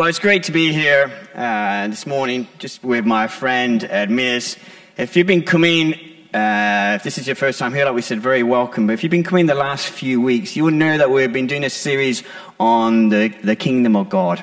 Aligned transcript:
Well, 0.00 0.08
it's 0.08 0.18
great 0.18 0.44
to 0.44 0.52
be 0.52 0.72
here 0.72 1.12
uh, 1.34 1.88
this 1.88 2.06
morning, 2.06 2.48
just 2.58 2.82
with 2.82 3.04
my 3.04 3.26
friend 3.26 3.82
Ermias. 3.82 4.56
If 4.96 5.14
you've 5.14 5.26
been 5.26 5.42
coming, 5.42 5.92
uh, 6.32 6.94
if 6.96 7.02
this 7.02 7.18
is 7.18 7.26
your 7.26 7.36
first 7.36 7.58
time 7.58 7.74
here, 7.74 7.84
like 7.84 7.94
we 7.94 8.00
said, 8.00 8.18
very 8.18 8.42
welcome. 8.42 8.86
But 8.86 8.94
if 8.94 9.02
you've 9.02 9.10
been 9.10 9.22
coming 9.22 9.44
the 9.44 9.54
last 9.54 9.88
few 9.88 10.18
weeks, 10.18 10.56
you 10.56 10.64
will 10.64 10.70
know 10.70 10.96
that 10.96 11.10
we've 11.10 11.30
been 11.30 11.46
doing 11.46 11.64
a 11.64 11.68
series 11.68 12.22
on 12.58 13.10
the, 13.10 13.28
the 13.44 13.54
kingdom 13.54 13.94
of 13.94 14.08
God 14.08 14.42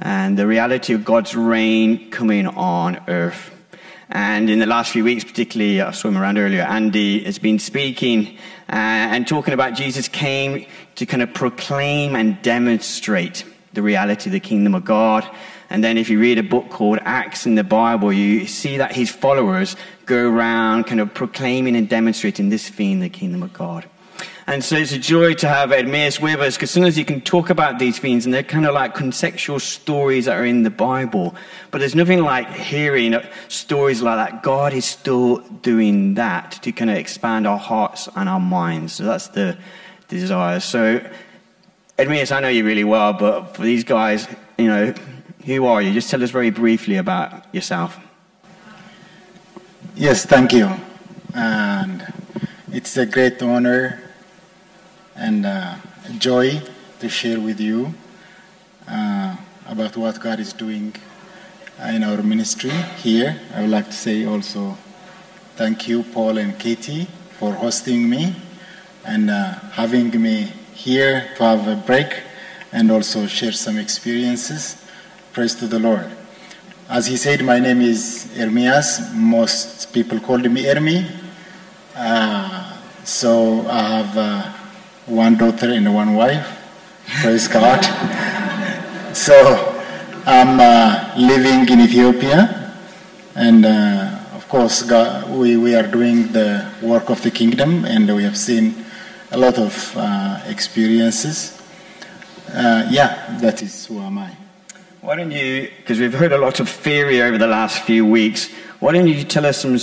and 0.00 0.38
the 0.38 0.46
reality 0.46 0.94
of 0.94 1.04
God's 1.04 1.36
reign 1.36 2.10
coming 2.10 2.46
on 2.46 2.98
earth. 3.08 3.50
And 4.08 4.48
in 4.48 4.58
the 4.58 4.64
last 4.64 4.92
few 4.92 5.04
weeks, 5.04 5.22
particularly, 5.22 5.82
I 5.82 5.90
saw 5.90 6.08
him 6.08 6.16
around 6.16 6.38
earlier, 6.38 6.62
Andy 6.62 7.24
has 7.24 7.38
been 7.38 7.58
speaking 7.58 8.38
uh, 8.70 8.72
and 9.12 9.28
talking 9.28 9.52
about 9.52 9.74
Jesus 9.74 10.08
came 10.08 10.64
to 10.94 11.04
kind 11.04 11.22
of 11.22 11.34
proclaim 11.34 12.16
and 12.16 12.40
demonstrate 12.40 13.44
the 13.78 13.82
reality 13.82 14.28
of 14.28 14.32
the 14.32 14.40
kingdom 14.40 14.74
of 14.74 14.84
God. 14.84 15.24
And 15.70 15.84
then 15.84 15.96
if 15.98 16.10
you 16.10 16.18
read 16.18 16.36
a 16.36 16.42
book 16.42 16.68
called 16.68 16.98
Acts 17.02 17.46
in 17.46 17.54
the 17.54 17.62
Bible, 17.62 18.12
you 18.12 18.48
see 18.48 18.76
that 18.78 18.92
his 18.92 19.08
followers 19.08 19.76
go 20.04 20.28
around 20.28 20.84
kind 20.84 21.00
of 21.00 21.14
proclaiming 21.14 21.76
and 21.76 21.88
demonstrating 21.88 22.48
this 22.48 22.68
theme, 22.68 22.98
the 22.98 23.08
kingdom 23.08 23.44
of 23.44 23.52
God. 23.52 23.88
And 24.48 24.64
so 24.64 24.74
it's 24.74 24.90
a 24.90 24.98
joy 24.98 25.34
to 25.34 25.48
have 25.48 25.70
Ermias 25.70 26.20
with 26.20 26.40
us 26.40 26.56
because 26.56 26.72
sometimes 26.72 26.98
you 26.98 27.04
can 27.04 27.20
talk 27.20 27.50
about 27.50 27.78
these 27.78 28.00
things 28.00 28.24
and 28.24 28.34
they're 28.34 28.42
kind 28.42 28.66
of 28.66 28.74
like 28.74 28.96
contextual 28.96 29.60
stories 29.60 30.24
that 30.24 30.36
are 30.36 30.44
in 30.44 30.64
the 30.64 30.70
Bible. 30.70 31.36
But 31.70 31.78
there's 31.78 31.94
nothing 31.94 32.22
like 32.22 32.50
hearing 32.50 33.14
stories 33.46 34.02
like 34.02 34.16
that. 34.16 34.42
God 34.42 34.72
is 34.72 34.86
still 34.86 35.36
doing 35.62 36.14
that 36.14 36.58
to 36.62 36.72
kind 36.72 36.90
of 36.90 36.96
expand 36.96 37.46
our 37.46 37.58
hearts 37.58 38.08
and 38.16 38.28
our 38.28 38.40
minds. 38.40 38.94
So 38.94 39.04
that's 39.04 39.28
the 39.28 39.56
desire. 40.08 40.58
So 40.58 41.00
Ermias, 41.98 42.30
I 42.30 42.38
know 42.38 42.48
you 42.48 42.64
really 42.64 42.84
well, 42.84 43.12
but 43.12 43.56
for 43.56 43.62
these 43.62 43.82
guys, 43.82 44.28
you 44.56 44.68
know, 44.68 44.94
who 45.44 45.66
are 45.66 45.82
you? 45.82 45.92
Just 45.92 46.08
tell 46.08 46.22
us 46.22 46.30
very 46.30 46.50
briefly 46.50 46.94
about 46.94 47.52
yourself. 47.52 47.98
Yes, 49.96 50.24
thank 50.24 50.52
you. 50.52 50.70
And 51.34 52.06
it's 52.70 52.96
a 52.96 53.04
great 53.04 53.42
honor 53.42 54.00
and 55.16 55.44
uh, 55.44 55.74
joy 56.18 56.62
to 57.00 57.08
share 57.08 57.40
with 57.40 57.58
you 57.58 57.92
uh, 58.86 59.36
about 59.66 59.96
what 59.96 60.20
God 60.20 60.38
is 60.38 60.52
doing 60.52 60.94
in 61.88 62.04
our 62.04 62.22
ministry 62.22 62.70
here. 63.02 63.40
I 63.56 63.62
would 63.62 63.70
like 63.70 63.86
to 63.86 63.92
say 63.92 64.24
also 64.24 64.78
thank 65.56 65.88
you, 65.88 66.04
Paul 66.04 66.38
and 66.38 66.56
Katie, 66.60 67.08
for 67.40 67.54
hosting 67.54 68.08
me 68.08 68.36
and 69.04 69.30
uh, 69.30 69.54
having 69.72 70.10
me 70.22 70.52
here 70.78 71.28
to 71.34 71.42
have 71.42 71.66
a 71.66 71.74
break 71.74 72.22
and 72.70 72.90
also 72.92 73.26
share 73.26 73.50
some 73.50 73.76
experiences. 73.78 74.80
Praise 75.32 75.56
to 75.56 75.66
the 75.66 75.78
Lord. 75.78 76.08
As 76.88 77.06
he 77.06 77.16
said, 77.16 77.44
my 77.44 77.58
name 77.58 77.80
is 77.80 78.28
Ermias. 78.36 79.12
Most 79.12 79.92
people 79.92 80.20
called 80.20 80.48
me 80.48 80.62
Ermi. 80.64 81.04
Uh, 81.96 82.76
so 83.02 83.66
I 83.68 83.82
have 83.98 84.16
uh, 84.16 84.52
one 85.06 85.36
daughter 85.36 85.72
and 85.72 85.92
one 85.92 86.14
wife. 86.14 86.46
Praise 87.22 87.48
God. 87.48 87.82
so 89.12 89.34
I'm 90.26 90.60
uh, 90.60 91.12
living 91.16 91.68
in 91.72 91.80
Ethiopia, 91.80 92.72
and 93.34 93.66
uh, 93.66 94.20
of 94.36 94.48
course, 94.48 94.82
God, 94.82 95.28
we, 95.30 95.56
we 95.56 95.74
are 95.74 95.86
doing 95.86 96.28
the 96.32 96.70
work 96.82 97.10
of 97.10 97.20
the 97.22 97.32
kingdom, 97.32 97.84
and 97.84 98.14
we 98.14 98.22
have 98.22 98.36
seen 98.36 98.84
a 99.30 99.36
lot 99.36 99.58
of 99.58 99.96
uh, 99.96 100.40
experiences. 100.46 101.60
Uh, 102.48 102.86
yeah, 102.90 103.36
that 103.40 103.62
is 103.62 103.86
who 103.86 103.98
am 104.00 104.18
I. 104.18 104.34
Why 105.00 105.16
don't 105.16 105.30
you, 105.30 105.70
because 105.76 106.00
we've 106.00 106.14
heard 106.14 106.32
a 106.32 106.38
lot 106.38 106.60
of 106.60 106.68
theory 106.68 107.20
over 107.20 107.38
the 107.38 107.46
last 107.46 107.82
few 107.82 108.06
weeks, 108.06 108.50
why 108.80 108.92
don't 108.92 109.06
you 109.06 109.22
tell 109.24 109.44
us 109.44 109.58
some 109.58 109.78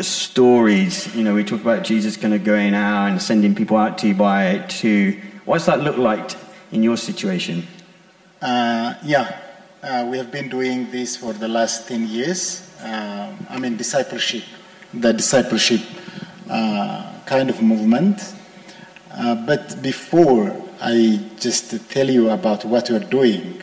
stories? 0.00 1.14
You 1.14 1.22
know, 1.22 1.34
we 1.34 1.44
talk 1.44 1.60
about 1.60 1.84
Jesus 1.84 2.16
kind 2.16 2.34
of 2.34 2.44
going 2.44 2.74
out 2.74 3.10
and 3.10 3.20
sending 3.20 3.54
people 3.54 3.76
out 3.76 3.98
to 3.98 4.08
you 4.08 4.14
by 4.14 4.58
two. 4.68 5.20
What's 5.44 5.66
that 5.66 5.80
look 5.80 5.98
like 5.98 6.30
in 6.70 6.82
your 6.82 6.96
situation? 6.96 7.66
Uh, 8.40 8.94
yeah, 9.04 9.38
uh, 9.82 10.08
we 10.10 10.16
have 10.16 10.32
been 10.32 10.48
doing 10.48 10.90
this 10.90 11.16
for 11.16 11.32
the 11.32 11.48
last 11.48 11.88
10 11.88 12.08
years. 12.08 12.68
Uh, 12.80 13.32
I 13.50 13.58
mean, 13.58 13.76
discipleship, 13.76 14.44
the 14.94 15.12
discipleship 15.12 15.82
uh, 16.48 17.12
kind 17.26 17.50
of 17.50 17.60
movement. 17.60 18.20
Uh, 19.14 19.34
but 19.46 19.82
before 19.82 20.56
I 20.80 21.20
just 21.38 21.90
tell 21.90 22.08
you 22.08 22.30
about 22.30 22.64
what 22.64 22.88
we're 22.88 22.98
doing, 22.98 23.60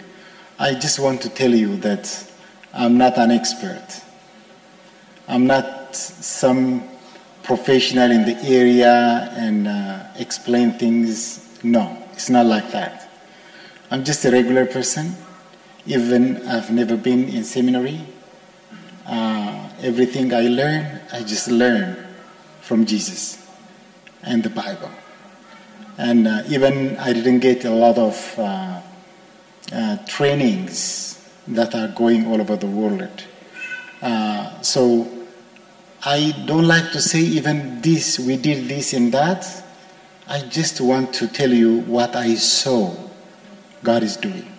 I 0.60 0.76
just 0.76 1.00
want 1.00 1.22
to 1.22 1.30
tell 1.30 1.54
you 1.54 1.76
that 1.78 2.32
I'm 2.74 2.98
not 2.98 3.18
an 3.18 3.32
expert. 3.32 4.02
I'm 5.28 5.48
not 5.48 5.96
some 5.96 6.84
professional 7.42 8.12
in 8.12 8.26
the 8.26 8.38
area 8.44 9.34
and 9.36 9.68
uh, 9.68 10.04
explain 10.18 10.74
things. 10.74 11.64
No, 11.64 11.98
it's 12.14 12.30
not 12.30 12.46
like 12.46 12.72
that. 12.72 13.10
I'm 13.90 14.04
just 14.04 14.24
a 14.26 14.32
regular 14.32 14.68
person. 14.68 15.16
Even 15.88 16.48
I've 16.48 16.70
never 16.70 16.96
been 16.96 17.28
in 17.28 17.44
seminary. 17.44 18.02
Uh, 19.08 19.68
everything 19.82 20.32
I 20.32 20.42
learn, 20.42 21.02
I 21.12 21.24
just 21.24 21.48
learn 21.48 21.98
from 22.62 22.86
Jesus 22.86 23.48
and 24.22 24.44
the 24.44 24.52
Bible. 24.52 24.92
And 26.00 26.30
uh, 26.30 26.44
even 26.48 26.96
I 26.96 27.12
didn't 27.12 27.40
get 27.40 27.66
a 27.66 27.72
lot 27.72 27.98
of 27.98 28.40
uh, 28.40 28.82
uh, 29.74 29.98
trainings 30.08 31.30
that 31.46 31.76
are 31.76 31.90
going 31.90 32.26
all 32.26 32.40
over 32.40 32.56
the 32.56 32.68
world. 32.68 33.26
Uh, 34.02 34.62
so 34.62 35.12
I 36.06 36.34
don't 36.46 36.70
like 36.70 36.94
to 36.94 37.02
say 37.02 37.20
even 37.20 37.82
this, 37.82 38.18
we 38.18 38.38
did 38.38 38.70
this 38.70 38.94
and 38.94 39.14
that. 39.14 39.46
I 40.26 40.40
just 40.44 40.80
want 40.80 41.14
to 41.16 41.28
tell 41.28 41.52
you 41.52 41.82
what 41.82 42.16
I 42.16 42.36
saw 42.36 42.96
God 43.84 44.02
is 44.02 44.16
doing. 44.16 44.50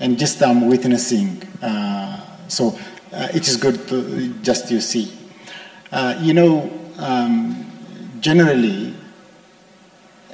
And 0.00 0.18
just 0.18 0.42
I'm 0.42 0.66
witnessing. 0.66 1.42
Uh, 1.60 2.48
so 2.48 2.78
uh, 3.12 3.28
it 3.34 3.46
is 3.46 3.58
good 3.58 3.86
to 3.88 4.32
just 4.40 4.70
you 4.70 4.80
see. 4.80 5.12
you 6.20 6.32
know, 6.32 6.72
um, 6.96 7.70
generally, 8.20 8.94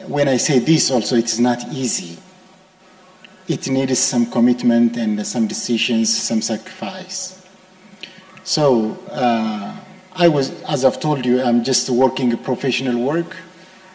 when 0.08 0.26
I 0.26 0.38
say 0.38 0.58
this 0.58 0.90
also, 0.90 1.16
it's 1.16 1.38
not 1.38 1.62
easy. 1.70 2.18
It 3.46 3.68
needs 3.68 3.98
some 3.98 4.30
commitment 4.30 4.96
and 4.96 5.26
some 5.26 5.46
decisions, 5.46 6.16
some 6.16 6.40
sacrifice. 6.40 7.46
So 8.42 8.98
uh, 9.10 9.76
I 10.14 10.28
was, 10.28 10.62
as 10.62 10.84
I've 10.84 10.98
told 10.98 11.26
you, 11.26 11.42
I'm 11.42 11.62
just 11.62 11.90
working 11.90 12.36
professional 12.38 12.98
work. 13.02 13.36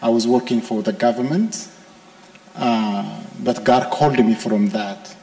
I 0.02 0.10
was 0.10 0.28
working 0.28 0.62
for 0.62 0.84
the 0.84 0.94
government, 0.94 1.68
uh, 2.56 3.24
but 3.40 3.64
God 3.64 3.92
called 3.92 4.24
me 4.24 4.36
from 4.36 4.70
that. 4.70 5.16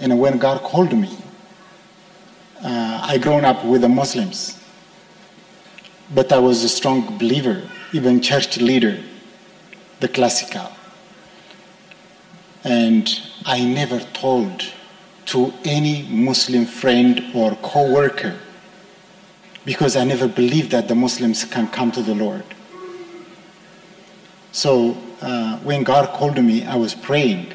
And 0.00 0.18
when 0.20 0.38
God 0.38 0.60
called 0.62 0.92
me, 0.92 1.16
uh, 2.62 3.00
I 3.02 3.16
grown 3.16 3.46
up 3.46 3.64
with 3.64 3.82
the 3.82 3.88
Muslims, 3.88 4.58
but 6.14 6.30
I 6.32 6.38
was 6.38 6.62
a 6.62 6.68
strong 6.68 7.16
believer, 7.18 7.62
even 7.92 8.20
church 8.20 8.58
leader 8.58 9.02
the 10.00 10.08
classical. 10.08 10.70
And 12.64 13.08
I 13.44 13.64
never 13.64 14.00
told 14.00 14.72
to 15.26 15.52
any 15.64 16.02
Muslim 16.08 16.66
friend 16.66 17.22
or 17.34 17.56
co 17.62 17.92
worker 17.92 18.38
because 19.64 19.96
I 19.96 20.04
never 20.04 20.26
believed 20.26 20.70
that 20.72 20.88
the 20.88 20.94
Muslims 20.94 21.44
can 21.44 21.68
come 21.68 21.92
to 21.92 22.02
the 22.02 22.14
Lord. 22.14 22.44
So 24.52 24.96
uh, 25.20 25.58
when 25.58 25.84
God 25.84 26.08
called 26.14 26.42
me, 26.42 26.64
I 26.64 26.74
was 26.76 26.94
praying 26.94 27.52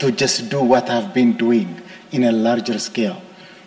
to 0.00 0.10
just 0.10 0.50
do 0.50 0.60
what 0.62 0.90
I've 0.90 1.14
been 1.14 1.36
doing 1.36 1.80
in 2.10 2.24
a 2.24 2.32
larger 2.32 2.78
scale. 2.78 3.22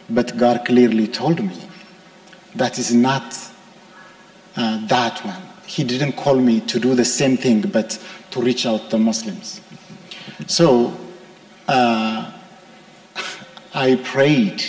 But 0.10 0.38
God 0.38 0.66
clearly 0.66 1.08
told 1.08 1.42
me 1.42 1.58
that 2.56 2.78
is 2.78 2.94
not 2.94 3.38
uh, 4.56 4.86
that 4.88 5.24
one 5.26 5.42
he 5.66 5.84
didn't 5.84 6.14
call 6.14 6.36
me 6.36 6.62
to 6.62 6.80
do 6.80 6.96
the 6.96 7.06
same 7.06 7.38
thing, 7.38 7.62
but 7.62 8.00
to 8.32 8.42
reach 8.42 8.66
out 8.66 8.90
to 8.90 8.98
Muslims. 8.98 9.62
So 10.48 10.96
uh, 11.68 12.32
I 13.74 13.96
prayed. 14.04 14.64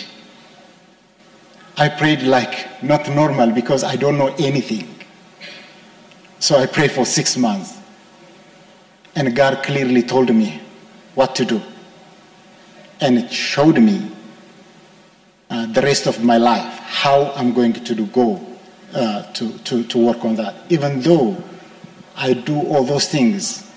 I 1.77 1.89
prayed 1.89 2.23
like 2.23 2.81
not 2.83 3.07
normal 3.09 3.51
because 3.51 3.83
I 3.83 3.95
don't 3.95 4.17
know 4.17 4.33
anything. 4.39 4.87
So 6.39 6.57
I 6.57 6.65
prayed 6.65 6.91
for 6.91 7.05
six 7.05 7.37
months. 7.37 7.77
And 9.15 9.35
God 9.35 9.63
clearly 9.63 10.03
told 10.03 10.33
me 10.33 10.61
what 11.15 11.35
to 11.35 11.45
do. 11.45 11.61
And 13.01 13.17
it 13.17 13.31
showed 13.31 13.79
me 13.79 14.11
uh, 15.49 15.65
the 15.67 15.81
rest 15.81 16.07
of 16.07 16.23
my 16.23 16.37
life, 16.37 16.73
how 16.79 17.31
I'm 17.35 17.53
going 17.53 17.73
to 17.73 18.05
go 18.07 18.46
uh, 18.97 19.31
to, 19.33 19.57
to, 19.59 19.83
to 19.83 19.97
work 19.97 20.25
on 20.25 20.35
that. 20.35 20.55
Even 20.69 21.01
though 21.01 21.37
I 22.15 22.33
do 22.33 22.59
all 22.59 22.83
those 22.83 23.07
things, 23.07 23.69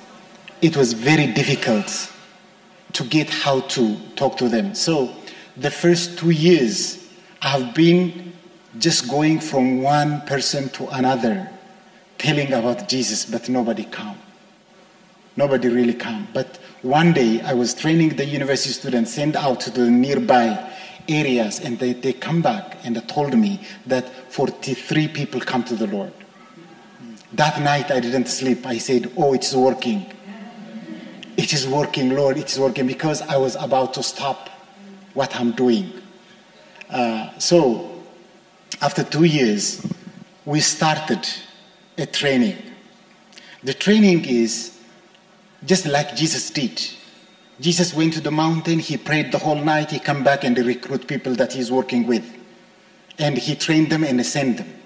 it 0.63 0.77
was 0.77 0.95
very 0.95 1.27
difficult 1.27 2.11
to 2.95 3.05
get 3.05 3.29
how 3.29 3.61
to 3.61 3.97
talk 4.17 4.37
to 4.39 4.49
them. 4.49 4.75
So 4.75 5.15
the 5.57 5.71
first 5.71 6.19
two 6.19 6.31
years, 6.31 7.07
I've 7.43 7.75
been 7.75 8.33
just 8.79 9.11
going 9.11 9.41
from 9.41 9.83
one 9.83 10.23
person 10.23 10.71
to 10.71 10.89
another, 10.89 11.51
telling 12.19 12.53
about 12.53 12.89
Jesus, 12.89 13.27
but 13.27 13.49
nobody 13.49 13.85
come. 13.85 14.17
Nobody 15.37 15.69
really 15.69 15.95
come. 15.95 16.29
But 16.33 16.59
one 16.83 17.13
day 17.13 17.41
I 17.43 17.53
was 17.53 17.75
training 17.75 18.17
the 18.17 18.25
university 18.25 18.73
students, 18.73 19.13
sent 19.13 19.37
out 19.37 19.61
to 19.61 19.71
the 19.71 19.91
nearby 19.91 20.70
areas, 21.09 21.61
and 21.61 21.79
they, 21.79 21.93
they 21.93 22.13
come 22.13 22.43
back 22.43 22.79
and 22.85 22.97
they 22.97 23.01
told 23.01 23.37
me 23.37 23.61
that 23.87 24.09
43 24.33 25.09
people 25.09 25.41
come 25.41 25.65
to 25.65 25.75
the 25.75 25.87
Lord. 25.87 26.13
That 27.33 27.61
night 27.61 27.91
I 27.91 28.01
didn't 28.01 28.27
sleep. 28.27 28.67
I 28.67 28.79
said, 28.79 29.13
Oh, 29.17 29.33
it's 29.33 29.55
working. 29.55 30.07
It 31.37 31.53
is 31.53 31.67
working, 31.67 32.11
Lord, 32.11 32.37
it 32.37 32.51
is 32.51 32.59
working 32.59 32.87
because 32.87 33.23
I 33.23 33.37
was 33.37 33.57
about 33.57 33.95
to 33.95 34.03
stop 34.03 34.51
what 35.15 35.35
I'm 35.37 35.53
doing. 35.53 35.93
Uh, 36.91 37.31
so, 37.39 38.03
after 38.83 39.05
two 39.05 39.25
years, 39.25 39.87
we 40.45 40.61
started 40.61 41.27
a 41.97 42.07
training. 42.07 42.57
The 43.63 43.75
training 43.75 44.25
is 44.25 44.79
just 45.65 45.87
like 45.87 46.17
Jesus 46.17 46.51
did. 46.51 46.83
Jesus 47.61 47.93
went 47.95 48.15
to 48.15 48.21
the 48.21 48.31
mountain, 48.31 48.79
he 48.79 48.97
prayed 48.97 49.33
the 49.33 49.39
whole 49.39 49.63
night, 49.63 49.91
he 49.91 49.99
come 49.99 50.25
back 50.25 50.45
and 50.45 50.57
recruit 50.59 51.07
people 51.07 51.35
that 51.35 51.53
he's 51.53 51.71
working 51.71 52.07
with. 52.07 52.25
And 53.19 53.37
he 53.37 53.55
trained 53.55 53.91
them 53.91 54.03
and 54.03 54.25
sent 54.25 54.57
them. 54.57 54.81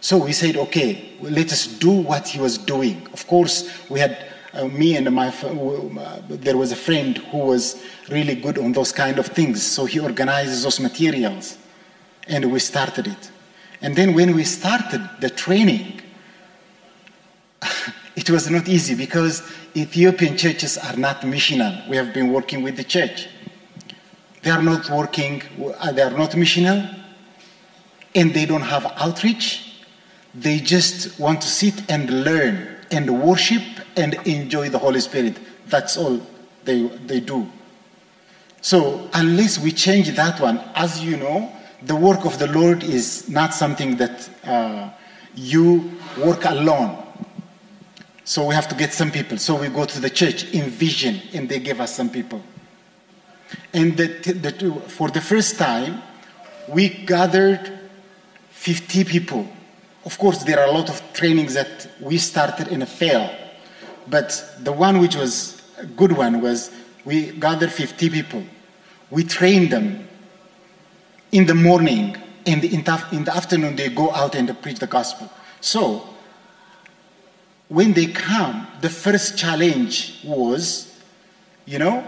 So 0.00 0.18
we 0.18 0.32
said, 0.32 0.56
okay, 0.56 1.12
let 1.20 1.52
us 1.52 1.66
do 1.66 1.90
what 1.90 2.28
he 2.28 2.40
was 2.40 2.58
doing. 2.58 3.06
Of 3.12 3.26
course, 3.26 3.70
we 3.88 4.00
had 4.00 4.32
uh, 4.52 4.66
me 4.68 4.96
and 4.96 5.10
my, 5.12 5.28
uh, 5.28 6.20
there 6.28 6.56
was 6.56 6.72
a 6.72 6.76
friend 6.76 7.18
who 7.18 7.38
was 7.38 7.82
really 8.10 8.34
good 8.34 8.58
on 8.58 8.72
those 8.72 8.92
kind 8.92 9.18
of 9.18 9.26
things. 9.26 9.62
So 9.62 9.84
he 9.84 10.00
organizes 10.00 10.62
those 10.64 10.80
materials. 10.80 11.58
And 12.28 12.52
we 12.52 12.58
started 12.58 13.06
it. 13.06 13.30
And 13.80 13.96
then 13.96 14.14
when 14.14 14.34
we 14.34 14.44
started 14.44 15.08
the 15.20 15.30
training, 15.30 16.00
it 18.16 18.30
was 18.30 18.48
not 18.50 18.68
easy 18.68 18.94
because 18.94 19.42
Ethiopian 19.76 20.36
churches 20.36 20.78
are 20.78 20.96
not 20.96 21.22
missional. 21.22 21.88
We 21.88 21.96
have 21.96 22.14
been 22.14 22.32
working 22.32 22.62
with 22.62 22.76
the 22.76 22.84
church. 22.84 23.28
They 24.42 24.50
are 24.50 24.62
not 24.62 24.88
working, 24.90 25.42
uh, 25.78 25.92
they 25.92 26.02
are 26.02 26.10
not 26.10 26.32
missional, 26.32 27.02
and 28.14 28.32
they 28.32 28.46
don't 28.46 28.62
have 28.62 28.84
outreach. 28.96 29.82
They 30.34 30.58
just 30.58 31.18
want 31.18 31.40
to 31.42 31.48
sit 31.48 31.90
and 31.90 32.24
learn 32.24 32.76
and 32.90 33.22
worship 33.22 33.62
and 33.96 34.14
enjoy 34.26 34.68
the 34.68 34.78
Holy 34.78 35.00
Spirit. 35.00 35.38
That's 35.66 35.96
all 35.96 36.20
they, 36.64 36.82
they 37.06 37.20
do. 37.20 37.50
So, 38.60 39.08
unless 39.12 39.58
we 39.58 39.72
change 39.72 40.10
that 40.16 40.40
one, 40.40 40.58
as 40.74 41.02
you 41.02 41.16
know, 41.16 41.52
the 41.82 41.96
work 41.96 42.24
of 42.24 42.38
the 42.38 42.46
Lord 42.46 42.82
is 42.82 43.28
not 43.28 43.52
something 43.52 43.96
that 43.96 44.30
uh, 44.44 44.90
you 45.34 45.92
work 46.18 46.44
alone. 46.44 47.03
So 48.24 48.46
we 48.46 48.54
have 48.54 48.68
to 48.68 48.74
get 48.74 48.92
some 48.92 49.10
people. 49.10 49.36
So 49.36 49.60
we 49.60 49.68
go 49.68 49.84
to 49.84 50.00
the 50.00 50.08
church 50.10 50.52
in 50.52 50.70
vision, 50.70 51.20
and 51.34 51.48
they 51.48 51.58
give 51.58 51.80
us 51.80 51.94
some 51.94 52.08
people. 52.08 52.42
And 53.72 53.96
the, 53.96 54.06
the, 54.06 54.80
for 54.88 55.10
the 55.10 55.20
first 55.20 55.58
time, 55.58 56.02
we 56.68 56.88
gathered 56.88 57.78
50 58.50 59.04
people. 59.04 59.46
Of 60.06 60.18
course, 60.18 60.42
there 60.44 60.58
are 60.58 60.66
a 60.66 60.72
lot 60.72 60.88
of 60.88 61.02
trainings 61.12 61.54
that 61.54 61.86
we 62.00 62.16
started 62.16 62.68
and 62.68 62.88
failed. 62.88 63.30
But 64.06 64.58
the 64.60 64.72
one 64.72 65.00
which 65.00 65.16
was 65.16 65.62
a 65.78 65.84
good 65.84 66.12
one 66.12 66.40
was 66.40 66.70
we 67.04 67.32
gathered 67.32 67.72
50 67.72 68.08
people. 68.08 68.42
We 69.10 69.24
trained 69.24 69.70
them 69.70 70.08
in 71.30 71.46
the 71.46 71.54
morning, 71.54 72.16
and 72.46 72.64
in 72.64 72.84
the 72.84 73.32
afternoon, 73.34 73.76
they 73.76 73.90
go 73.90 74.10
out 74.12 74.34
and 74.34 74.60
preach 74.62 74.78
the 74.78 74.86
gospel. 74.86 75.30
So 75.60 76.13
when 77.68 77.92
they 77.92 78.06
come, 78.06 78.66
the 78.80 78.90
first 78.90 79.38
challenge 79.38 80.20
was, 80.24 81.00
you 81.64 81.78
know, 81.78 82.04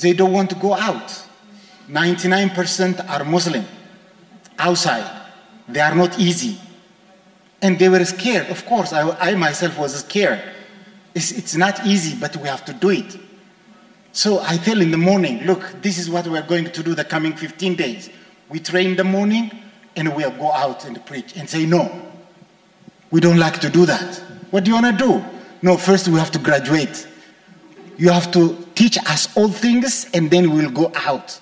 they 0.00 0.12
don't 0.12 0.32
want 0.32 0.50
to 0.50 0.56
go 0.56 0.74
out. 0.74 1.22
99% 1.88 3.08
are 3.08 3.24
Muslim 3.24 3.64
outside. 4.58 5.08
They 5.68 5.80
are 5.80 5.94
not 5.94 6.18
easy. 6.18 6.58
And 7.62 7.78
they 7.78 7.88
were 7.88 8.04
scared. 8.04 8.48
Of 8.50 8.66
course, 8.66 8.92
I, 8.92 9.08
I 9.18 9.34
myself 9.34 9.78
was 9.78 9.94
scared. 10.00 10.42
It's, 11.14 11.32
it's 11.32 11.56
not 11.56 11.86
easy, 11.86 12.18
but 12.18 12.36
we 12.36 12.48
have 12.48 12.64
to 12.66 12.72
do 12.72 12.90
it. 12.90 13.18
So 14.12 14.40
I 14.40 14.56
tell 14.56 14.80
in 14.80 14.90
the 14.90 14.98
morning, 14.98 15.44
look, 15.44 15.62
this 15.82 15.98
is 15.98 16.10
what 16.10 16.26
we're 16.26 16.46
going 16.46 16.70
to 16.70 16.82
do 16.82 16.94
the 16.94 17.04
coming 17.04 17.34
15 17.34 17.76
days. 17.76 18.10
We 18.48 18.60
train 18.60 18.90
in 18.90 18.96
the 18.96 19.04
morning 19.04 19.50
and 19.94 20.14
we'll 20.14 20.30
go 20.30 20.52
out 20.52 20.84
and 20.84 21.04
preach 21.06 21.36
and 21.36 21.48
say, 21.48 21.66
no, 21.66 21.90
we 23.10 23.20
don't 23.20 23.38
like 23.38 23.60
to 23.60 23.70
do 23.70 23.86
that. 23.86 24.22
What 24.56 24.64
do 24.64 24.70
you 24.70 24.80
want 24.80 24.98
to 24.98 25.04
do? 25.04 25.22
No, 25.60 25.76
first 25.76 26.08
we 26.08 26.18
have 26.18 26.30
to 26.30 26.38
graduate. 26.38 27.06
You 27.98 28.08
have 28.08 28.32
to 28.32 28.56
teach 28.74 28.96
us 28.96 29.28
all 29.36 29.50
things 29.50 30.06
and 30.14 30.30
then 30.30 30.50
we'll 30.50 30.70
go 30.70 30.90
out. 30.94 31.38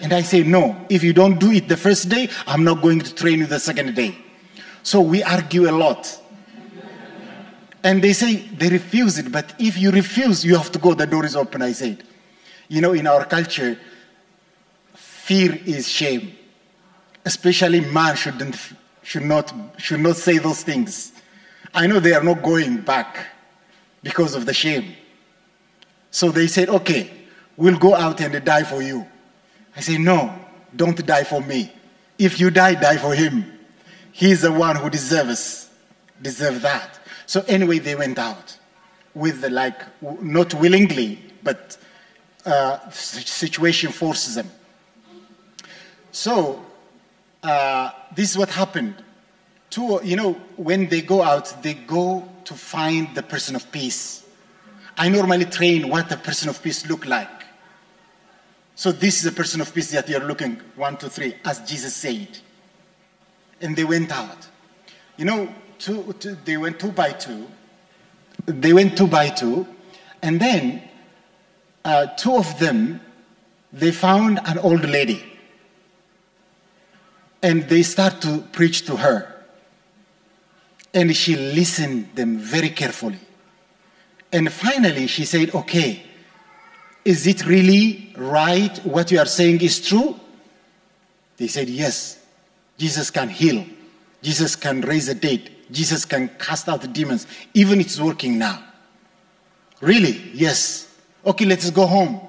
And 0.00 0.14
I 0.14 0.22
say, 0.22 0.44
no, 0.44 0.74
if 0.88 1.04
you 1.04 1.12
don't 1.12 1.38
do 1.38 1.52
it 1.52 1.68
the 1.68 1.76
first 1.76 2.08
day, 2.08 2.30
I'm 2.46 2.64
not 2.64 2.80
going 2.80 3.00
to 3.00 3.14
train 3.14 3.40
you 3.40 3.44
the 3.46 3.60
second 3.60 3.94
day. 3.94 4.16
So 4.82 5.02
we 5.02 5.22
argue 5.22 5.68
a 5.68 5.72
lot. 5.72 6.22
And 7.84 8.00
they 8.00 8.14
say 8.14 8.36
they 8.36 8.70
refuse 8.70 9.18
it, 9.18 9.30
but 9.30 9.54
if 9.58 9.76
you 9.76 9.90
refuse, 9.90 10.42
you 10.42 10.56
have 10.56 10.72
to 10.72 10.78
go, 10.78 10.94
the 10.94 11.06
door 11.06 11.26
is 11.26 11.36
open, 11.36 11.60
I 11.60 11.72
said. 11.72 12.02
You 12.68 12.80
know, 12.80 12.94
in 12.94 13.06
our 13.06 13.26
culture, 13.26 13.78
fear 14.94 15.54
is 15.66 15.86
shame. 15.86 16.32
Especially 17.26 17.82
man 17.82 18.16
shouldn't, 18.16 18.56
should, 19.02 19.24
not, 19.24 19.52
should 19.76 20.00
not 20.00 20.16
say 20.16 20.38
those 20.38 20.62
things. 20.62 21.12
I 21.74 21.86
know 21.86 22.00
they 22.00 22.14
are 22.14 22.22
not 22.22 22.42
going 22.42 22.78
back 22.78 23.26
because 24.02 24.34
of 24.34 24.46
the 24.46 24.54
shame. 24.54 24.94
So 26.10 26.30
they 26.30 26.46
said, 26.46 26.68
okay, 26.68 27.10
we'll 27.56 27.78
go 27.78 27.94
out 27.94 28.20
and 28.20 28.44
die 28.44 28.64
for 28.64 28.82
you. 28.82 29.06
I 29.76 29.80
said, 29.80 30.00
no, 30.00 30.34
don't 30.74 31.04
die 31.06 31.24
for 31.24 31.40
me. 31.40 31.72
If 32.18 32.40
you 32.40 32.50
die, 32.50 32.74
die 32.74 32.96
for 32.96 33.14
him. 33.14 33.58
He's 34.12 34.42
the 34.42 34.50
one 34.50 34.76
who 34.76 34.90
deserves, 34.90 35.70
deserve 36.20 36.62
that. 36.62 36.98
So 37.26 37.44
anyway, 37.46 37.78
they 37.78 37.94
went 37.94 38.18
out 38.18 38.58
with 39.14 39.42
the, 39.42 39.50
like, 39.50 39.80
not 40.02 40.54
willingly, 40.54 41.22
but 41.42 41.76
uh, 42.44 42.90
situation 42.90 43.92
forces 43.92 44.34
them. 44.36 44.50
So 46.10 46.64
uh, 47.42 47.90
this 48.16 48.30
is 48.30 48.38
what 48.38 48.48
happened. 48.48 48.94
Two, 49.70 50.00
you 50.02 50.16
know, 50.16 50.32
when 50.56 50.88
they 50.88 51.02
go 51.02 51.22
out, 51.22 51.62
they 51.62 51.74
go 51.74 52.28
to 52.44 52.54
find 52.54 53.14
the 53.14 53.22
person 53.22 53.54
of 53.54 53.70
peace. 53.70 54.24
I 54.96 55.08
normally 55.08 55.44
train 55.44 55.88
what 55.88 56.08
the 56.08 56.16
person 56.16 56.48
of 56.48 56.62
peace 56.62 56.88
look 56.88 57.06
like. 57.06 57.28
So 58.74 58.92
this 58.92 59.20
is 59.20 59.26
a 59.26 59.32
person 59.32 59.60
of 59.60 59.74
peace 59.74 59.90
that 59.90 60.08
you're 60.08 60.24
looking, 60.24 60.60
one, 60.76 60.96
two, 60.96 61.08
three, 61.08 61.34
as 61.44 61.60
Jesus 61.60 61.94
said. 61.94 62.38
And 63.60 63.76
they 63.76 63.84
went 63.84 64.10
out. 64.12 64.48
You 65.16 65.24
know, 65.24 65.54
two, 65.78 66.14
two, 66.20 66.36
they 66.44 66.56
went 66.56 66.78
two 66.78 66.92
by 66.92 67.10
two. 67.10 67.48
They 68.46 68.72
went 68.72 68.96
two 68.96 69.06
by 69.06 69.30
two. 69.30 69.66
And 70.22 70.40
then 70.40 70.82
uh, 71.84 72.06
two 72.16 72.36
of 72.36 72.58
them, 72.58 73.00
they 73.72 73.90
found 73.90 74.40
an 74.46 74.58
old 74.58 74.84
lady. 74.84 75.24
And 77.42 77.64
they 77.68 77.82
start 77.82 78.20
to 78.22 78.44
preach 78.52 78.86
to 78.86 78.96
her. 78.96 79.37
And 80.94 81.14
she 81.14 81.36
listened 81.36 82.14
them 82.14 82.38
very 82.38 82.70
carefully. 82.70 83.18
And 84.32 84.52
finally, 84.52 85.06
she 85.06 85.24
said, 85.24 85.54
Okay, 85.54 86.02
is 87.04 87.26
it 87.26 87.46
really 87.46 88.12
right 88.16 88.76
what 88.84 89.10
you 89.10 89.18
are 89.18 89.26
saying 89.26 89.60
is 89.60 89.86
true? 89.86 90.18
They 91.36 91.48
said, 91.48 91.68
Yes. 91.68 92.16
Jesus 92.76 93.10
can 93.10 93.28
heal. 93.28 93.66
Jesus 94.22 94.54
can 94.54 94.80
raise 94.82 95.06
the 95.06 95.14
dead. 95.14 95.50
Jesus 95.70 96.04
can 96.04 96.28
cast 96.38 96.68
out 96.68 96.80
the 96.80 96.88
demons. 96.88 97.26
Even 97.54 97.80
it's 97.80 98.00
working 98.00 98.38
now. 98.38 98.62
Really? 99.80 100.30
Yes. 100.32 100.96
Okay, 101.26 101.44
let's 101.44 101.70
go 101.70 101.86
home. 101.86 102.20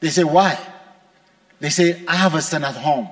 They 0.00 0.08
say, 0.08 0.24
Why? 0.24 0.58
They 1.60 1.70
say, 1.70 2.02
I 2.06 2.16
have 2.16 2.34
a 2.34 2.42
son 2.42 2.64
at 2.64 2.76
home. 2.76 3.08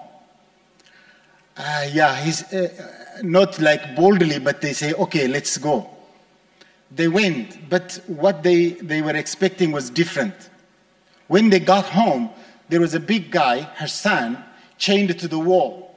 Uh, 1.56 1.86
yeah, 1.92 2.16
he's 2.22 2.42
uh, 2.52 2.95
not 3.22 3.60
like 3.60 3.96
boldly, 3.96 4.38
but 4.38 4.60
they 4.60 4.72
say, 4.72 4.92
Okay, 4.94 5.28
let's 5.28 5.56
go. 5.58 5.90
They 6.90 7.08
went, 7.08 7.68
but 7.68 8.00
what 8.06 8.42
they, 8.42 8.70
they 8.70 9.02
were 9.02 9.16
expecting 9.16 9.72
was 9.72 9.90
different. 9.90 10.34
When 11.26 11.50
they 11.50 11.58
got 11.58 11.86
home, 11.86 12.30
there 12.68 12.80
was 12.80 12.94
a 12.94 13.00
big 13.00 13.30
guy, 13.30 13.62
her 13.62 13.88
son, 13.88 14.44
chained 14.78 15.18
to 15.18 15.26
the 15.26 15.38
wall 15.38 15.94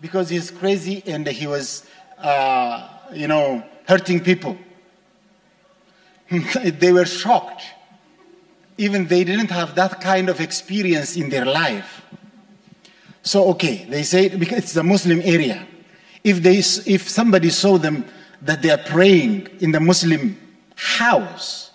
because 0.00 0.28
he's 0.28 0.50
crazy 0.50 1.02
and 1.06 1.26
he 1.26 1.46
was, 1.46 1.86
uh, 2.18 2.88
you 3.12 3.26
know, 3.26 3.64
hurting 3.86 4.20
people. 4.20 4.56
they 6.62 6.92
were 6.92 7.06
shocked. 7.06 7.62
even 8.80 9.06
they 9.08 9.24
didn't 9.24 9.50
have 9.50 9.74
that 9.74 10.00
kind 10.00 10.30
of 10.30 10.40
experience 10.40 11.14
in 11.14 11.28
their 11.28 11.44
life. 11.44 12.02
So, 13.22 13.48
okay, 13.50 13.84
they 13.84 14.02
say, 14.02 14.28
because 14.28 14.58
it's 14.58 14.76
a 14.76 14.82
Muslim 14.82 15.20
area. 15.22 15.66
If, 16.22 16.42
they, 16.42 16.58
if 16.58 17.08
somebody 17.08 17.50
saw 17.50 17.78
them 17.78 18.04
that 18.42 18.62
they 18.62 18.70
are 18.70 18.78
praying 18.78 19.48
in 19.60 19.72
the 19.72 19.80
Muslim 19.80 20.38
house 20.76 21.70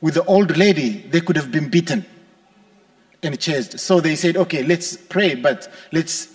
with 0.00 0.14
the 0.14 0.24
old 0.24 0.56
lady, 0.56 0.98
they 1.10 1.20
could 1.20 1.36
have 1.36 1.50
been 1.50 1.68
beaten 1.68 2.04
and 3.22 3.38
chased. 3.38 3.78
So 3.78 4.00
they 4.00 4.16
said, 4.16 4.36
okay, 4.36 4.62
let's 4.62 4.96
pray, 4.96 5.34
but 5.34 5.70
let's 5.92 6.28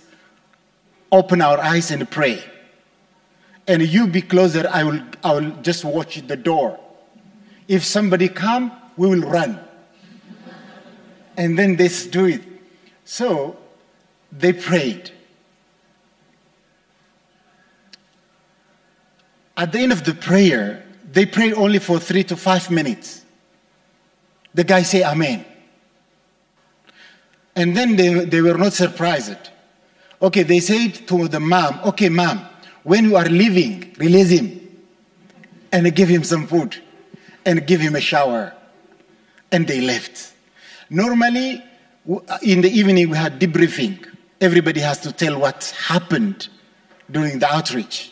open 1.11 1.41
our 1.41 1.59
eyes 1.59 1.91
and 1.91 2.09
pray. 2.09 2.43
And 3.67 3.81
you 3.81 4.07
be 4.07 4.21
closer, 4.21 4.67
I 4.71 4.83
will, 4.83 5.01
I 5.23 5.33
will 5.33 5.51
just 5.61 5.83
watch 5.83 6.21
the 6.27 6.35
door. 6.35 6.79
If 7.67 7.83
somebody 7.83 8.29
come, 8.29 8.71
we 8.97 9.07
will 9.07 9.27
run. 9.27 9.59
and 11.37 11.57
then 11.57 11.75
they 11.75 11.89
do 12.09 12.25
it. 12.25 12.41
So 13.05 13.57
they 14.31 14.53
prayed. 14.53 15.11
At 19.57 19.71
the 19.71 19.79
end 19.79 19.91
of 19.91 20.03
the 20.03 20.13
prayer, 20.13 20.85
they 21.11 21.25
prayed 21.25 21.53
only 21.53 21.79
for 21.79 21.99
three 21.99 22.23
to 22.25 22.35
five 22.35 22.69
minutes. 22.69 23.23
The 24.53 24.63
guy 24.63 24.83
say 24.83 25.03
Amen. 25.03 25.45
And 27.55 27.75
then 27.75 27.95
they, 27.95 28.25
they 28.25 28.41
were 28.41 28.57
not 28.57 28.73
surprised. 28.73 29.37
Okay, 30.21 30.43
they 30.43 30.59
said 30.59 31.07
to 31.07 31.27
the 31.27 31.39
mom, 31.39 31.79
okay, 31.85 32.09
mom, 32.09 32.45
when 32.83 33.05
you 33.05 33.15
are 33.15 33.25
leaving, 33.25 33.95
release 33.97 34.29
him 34.29 34.61
and 35.71 35.93
give 35.95 36.09
him 36.09 36.23
some 36.23 36.47
food 36.47 36.81
and 37.45 37.65
give 37.65 37.79
him 37.79 37.95
a 37.95 38.01
shower. 38.01 38.53
And 39.51 39.67
they 39.67 39.81
left. 39.81 40.33
Normally, 40.89 41.63
uh, 42.09 42.37
in 42.41 42.61
the 42.61 42.69
evening, 42.69 43.09
we 43.09 43.17
had 43.17 43.39
debriefing. 43.39 44.05
Everybody 44.41 44.81
has 44.81 44.99
to 44.99 45.11
tell 45.11 45.39
what 45.39 45.73
happened 45.87 46.49
during 47.09 47.39
the 47.39 47.51
outreach. 47.51 48.11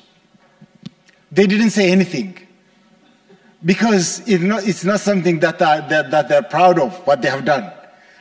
They 1.34 1.48
didn't 1.48 1.72
say 1.72 1.92
anything 1.92 2.38
because 3.66 4.22
it's 4.28 4.84
not, 4.84 5.00
something 5.00 5.40
that, 5.40 5.60
uh, 5.60 5.82
that, 5.88 6.12
that 6.12 6.30
they're 6.30 6.44
proud 6.44 6.80
of, 6.80 6.96
what 7.08 7.24
they 7.24 7.30
have 7.30 7.44
done. 7.44 7.72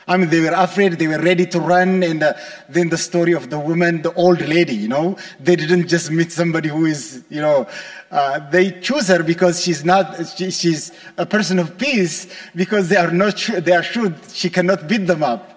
I 0.07 0.17
mean, 0.17 0.29
they 0.29 0.39
were 0.39 0.55
afraid, 0.55 0.93
they 0.93 1.07
were 1.07 1.19
ready 1.19 1.45
to 1.45 1.59
run, 1.59 2.01
and 2.01 2.23
uh, 2.23 2.33
then 2.67 2.89
the 2.89 2.97
story 2.97 3.33
of 3.33 3.51
the 3.51 3.59
woman, 3.59 4.01
the 4.01 4.13
old 4.15 4.41
lady, 4.41 4.75
you 4.75 4.87
know, 4.87 5.15
they 5.39 5.55
didn't 5.55 5.87
just 5.87 6.09
meet 6.09 6.31
somebody 6.31 6.69
who 6.69 6.85
is, 6.85 7.23
you 7.29 7.39
know, 7.39 7.67
uh, 8.09 8.39
they 8.49 8.71
choose 8.81 9.07
her 9.09 9.21
because 9.21 9.63
she's 9.63 9.85
not, 9.85 10.27
she, 10.35 10.49
she's 10.49 10.91
a 11.17 11.25
person 11.25 11.59
of 11.59 11.77
peace 11.77 12.27
because 12.55 12.89
they 12.89 12.97
are 12.97 13.11
not 13.11 13.37
sure, 13.37 13.61
they 13.61 13.73
are 13.73 13.83
sure 13.83 14.13
she 14.33 14.49
cannot 14.49 14.87
beat 14.87 15.05
them 15.05 15.23
up. 15.23 15.51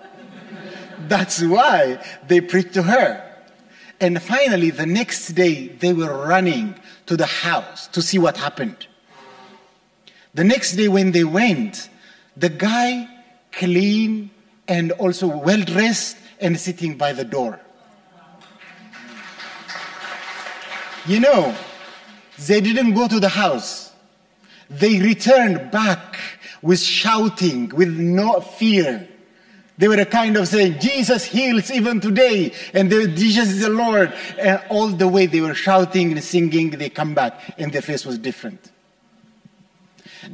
That's 1.08 1.42
why 1.42 2.04
they 2.28 2.40
preach 2.42 2.72
to 2.74 2.82
her. 2.82 3.25
And 4.00 4.20
finally, 4.22 4.70
the 4.70 4.86
next 4.86 5.28
day, 5.28 5.68
they 5.68 5.92
were 5.92 6.26
running 6.26 6.74
to 7.06 7.16
the 7.16 7.26
house 7.26 7.88
to 7.88 8.02
see 8.02 8.18
what 8.18 8.36
happened. 8.36 8.86
The 10.34 10.44
next 10.44 10.76
day, 10.76 10.88
when 10.88 11.12
they 11.12 11.24
went, 11.24 11.88
the 12.36 12.50
guy 12.50 13.08
clean 13.52 14.30
and 14.68 14.92
also 14.92 15.26
well 15.26 15.62
dressed 15.62 16.18
and 16.40 16.60
sitting 16.60 16.98
by 16.98 17.12
the 17.12 17.24
door. 17.24 17.60
You 21.06 21.20
know, 21.20 21.56
they 22.46 22.60
didn't 22.60 22.94
go 22.94 23.08
to 23.08 23.20
the 23.20 23.28
house. 23.28 23.92
They 24.68 24.98
returned 24.98 25.70
back 25.70 26.18
with 26.60 26.80
shouting, 26.80 27.68
with 27.68 27.96
no 27.96 28.40
fear. 28.40 29.08
They 29.78 29.88
were 29.88 30.00
a 30.00 30.06
kind 30.06 30.36
of 30.36 30.48
saying, 30.48 30.78
Jesus 30.80 31.24
heals 31.24 31.70
even 31.70 32.00
today, 32.00 32.52
and 32.72 32.90
Jesus 32.90 33.48
is 33.48 33.60
the 33.60 33.68
Lord. 33.68 34.14
And 34.38 34.62
all 34.70 34.88
the 34.88 35.06
way 35.06 35.26
they 35.26 35.40
were 35.40 35.54
shouting 35.54 36.12
and 36.12 36.24
singing, 36.24 36.70
they 36.70 36.88
come 36.88 37.14
back, 37.14 37.54
and 37.58 37.72
their 37.72 37.82
face 37.82 38.06
was 38.06 38.18
different. 38.18 38.72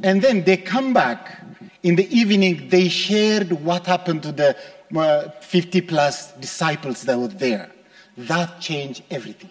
And 0.02 0.22
then 0.22 0.44
they 0.44 0.56
come 0.56 0.92
back. 0.92 1.40
In 1.82 1.96
the 1.96 2.08
evening, 2.16 2.68
they 2.68 2.88
shared 2.88 3.50
what 3.52 3.86
happened 3.86 4.22
to 4.22 4.32
the 4.32 4.56
uh, 4.96 5.30
50 5.40 5.80
plus 5.82 6.32
disciples 6.32 7.02
that 7.02 7.18
were 7.18 7.28
there. 7.28 7.70
That 8.16 8.60
changed 8.60 9.02
everything. 9.10 9.50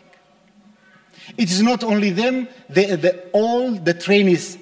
It 1.37 1.51
is 1.51 1.61
not 1.61 1.83
only 1.83 2.11
them, 2.11 2.47
they, 2.69 2.95
the, 2.95 3.29
all 3.33 3.73
the 3.73 3.93
trainees 3.93 4.57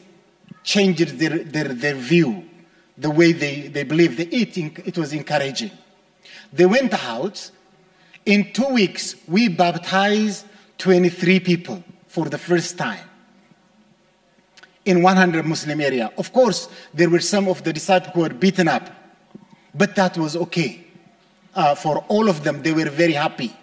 changed 0.63 1.19
their, 1.19 1.43
their, 1.43 1.67
their 1.73 1.95
view, 1.95 2.48
the 2.99 3.09
way 3.09 3.31
they, 3.31 3.67
they 3.67 3.83
believe. 3.83 4.19
It, 4.19 4.57
it 4.57 4.97
was 4.97 5.13
encouraging. 5.13 5.71
They 6.51 6.65
went 6.65 6.93
out. 6.93 7.51
In 8.25 8.51
two 8.53 8.67
weeks, 8.67 9.15
we 9.27 9.47
baptized 9.47 10.45
23 10.77 11.39
people 11.39 11.83
for 12.07 12.29
the 12.29 12.37
first 12.37 12.77
time 12.77 13.09
in 14.85 15.01
100 15.01 15.45
Muslim 15.45 15.81
area. 15.81 16.11
Of 16.17 16.33
course, 16.33 16.69
there 16.93 17.09
were 17.09 17.19
some 17.19 17.47
of 17.47 17.63
the 17.63 17.71
disciples 17.71 18.13
who 18.13 18.21
were 18.21 18.29
beaten 18.29 18.67
up, 18.67 18.89
but 19.73 19.95
that 19.95 20.17
was 20.17 20.35
okay. 20.35 20.85
Uh, 21.55 21.75
for 21.75 21.99
all 22.07 22.29
of 22.29 22.43
them, 22.43 22.61
they 22.61 22.73
were 22.73 22.89
very 22.89 23.13
happy. 23.13 23.55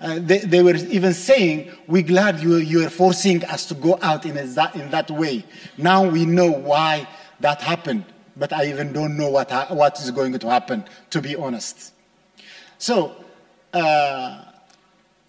Uh, 0.00 0.18
they, 0.20 0.38
they, 0.38 0.62
were 0.62 0.74
even 0.74 1.14
saying, 1.14 1.70
We're 1.86 2.02
glad 2.02 2.40
you, 2.40 2.56
you 2.56 2.84
are 2.84 2.90
forcing 2.90 3.44
us 3.44 3.66
to 3.66 3.74
go 3.74 3.98
out 4.02 4.26
in, 4.26 4.36
a, 4.36 4.42
in 4.74 4.90
that 4.90 5.10
way. 5.10 5.44
Now 5.78 6.08
we 6.08 6.26
know 6.26 6.50
why 6.50 7.06
that 7.40 7.62
happened, 7.62 8.04
but 8.36 8.52
I 8.52 8.66
even 8.66 8.92
don't 8.92 9.16
know 9.16 9.30
what, 9.30 9.50
what 9.70 10.00
is 10.00 10.10
going 10.10 10.38
to 10.38 10.48
happen, 10.48 10.84
to 11.10 11.20
be 11.20 11.36
honest. 11.36 11.92
So, 12.78 13.14
uh, 13.72 14.44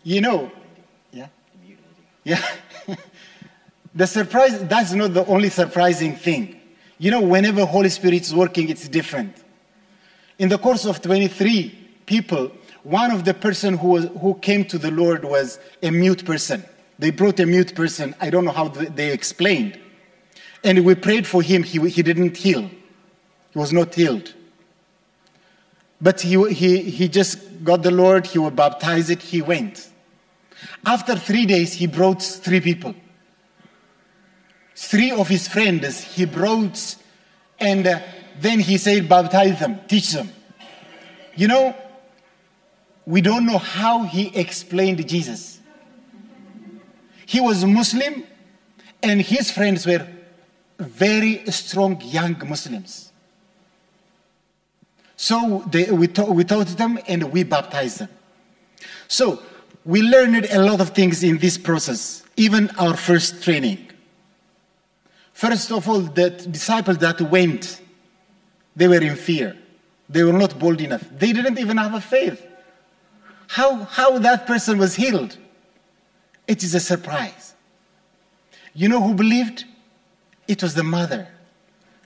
you 0.04 0.22
know, 0.22 0.52
yeah? 1.12 1.28
Yeah. 2.24 2.46
the 3.96 4.08
surprise, 4.08 4.64
that's 4.66 4.94
not 4.94 5.14
the 5.14 5.26
only 5.26 5.50
surprising 5.50 6.16
thing. 6.16 6.60
You 6.98 7.12
know, 7.12 7.22
whenever 7.22 7.66
Holy 7.66 7.90
Spirit 7.90 8.22
is 8.22 8.34
working, 8.34 8.70
it's 8.70 8.88
different. 8.88 9.36
In 10.40 10.50
the 10.50 10.58
course 10.58 10.86
of 10.86 11.02
23 11.02 11.78
people, 12.06 12.52
one 12.84 13.12
of 13.12 13.24
the 13.26 13.34
person 13.34 13.78
who, 13.78 13.88
was, 13.90 14.06
who 14.22 14.36
came 14.36 14.66
to 14.66 14.78
the 14.78 14.92
Lord 14.92 15.24
was 15.24 15.60
a 15.82 15.92
mute 15.92 16.26
person. 16.26 16.64
They 17.00 17.12
brought 17.12 17.40
a 17.40 17.46
mute 17.46 17.76
person. 17.76 18.16
I 18.20 18.30
don't 18.30 18.46
know 18.46 18.52
how 18.52 18.68
they 18.68 19.12
explained. 19.12 19.80
And 20.64 20.86
we 20.86 20.96
prayed 20.96 21.28
for 21.28 21.42
him. 21.42 21.64
He, 21.64 21.80
he 21.90 22.02
didn't 22.02 22.38
heal. 22.38 22.70
He 23.54 23.60
was 23.60 23.72
not 23.72 23.94
healed. 23.94 24.34
But 26.02 26.22
he, 26.22 26.54
he, 26.54 26.82
he 26.82 27.08
just 27.08 27.64
got 27.64 27.84
the 27.84 27.92
Lord. 27.92 28.28
He 28.28 28.40
was 28.40 28.52
baptized. 28.54 29.22
He 29.22 29.42
went. 29.42 29.90
After 30.86 31.16
three 31.16 31.46
days, 31.46 31.74
he 31.74 31.88
brought 31.88 32.22
three 32.22 32.60
people. 32.60 32.94
Three 34.76 35.12
of 35.12 35.28
his 35.28 35.48
friends 35.48 36.02
he 36.04 36.26
brought, 36.26 36.96
and 37.60 37.88
uh, 37.88 38.00
then 38.40 38.60
he 38.60 38.78
said, 38.78 39.08
baptize 39.08 39.60
them, 39.60 39.80
teach 39.88 40.12
them. 40.12 40.30
You 41.36 41.48
know, 41.48 41.76
we 43.06 43.22
don't 43.22 43.46
know 43.46 43.60
how 43.60 44.04
he 44.04 44.36
explained 44.36 45.08
Jesus. 45.08 45.60
He 47.26 47.40
was 47.40 47.64
Muslim, 47.66 48.24
and 49.02 49.22
his 49.22 49.52
friends 49.52 49.86
were 49.86 50.06
very 50.80 51.46
strong 51.52 52.02
young 52.02 52.36
Muslims. 52.48 53.13
So 55.24 55.64
they, 55.68 55.90
we, 55.90 56.08
taught, 56.08 56.30
we 56.30 56.44
taught 56.44 56.68
them 56.68 57.00
and 57.08 57.32
we 57.32 57.44
baptized 57.44 58.00
them. 58.00 58.10
So 59.08 59.42
we 59.86 60.02
learned 60.02 60.48
a 60.52 60.62
lot 60.62 60.82
of 60.82 60.90
things 60.90 61.24
in 61.24 61.38
this 61.38 61.58
process, 61.58 62.24
even 62.36 62.70
our 62.72 62.98
first 62.98 63.42
training. 63.44 63.90
First 65.32 65.72
of 65.72 65.88
all, 65.88 66.02
the 66.02 66.30
disciples 66.30 66.98
that 66.98 67.22
went, 67.22 67.82
they 68.76 68.88
were 68.88 69.02
in 69.02 69.16
fear. 69.16 69.56
They 70.10 70.24
were 70.24 70.34
not 70.34 70.60
bold 70.60 70.82
enough. 70.82 71.06
They 71.18 71.32
didn't 71.32 71.58
even 71.58 71.78
have 71.78 71.94
a 71.94 72.02
faith 72.02 72.46
how, 73.54 73.84
how 73.84 74.18
that 74.18 74.48
person 74.48 74.80
was 74.80 74.96
healed. 74.96 75.38
It 76.48 76.64
is 76.64 76.74
a 76.74 76.80
surprise. 76.80 77.54
You 78.74 78.90
know 78.90 79.00
who 79.00 79.14
believed? 79.14 79.66
It 80.48 80.64
was 80.64 80.74
the 80.74 80.84
mother. 80.84 81.28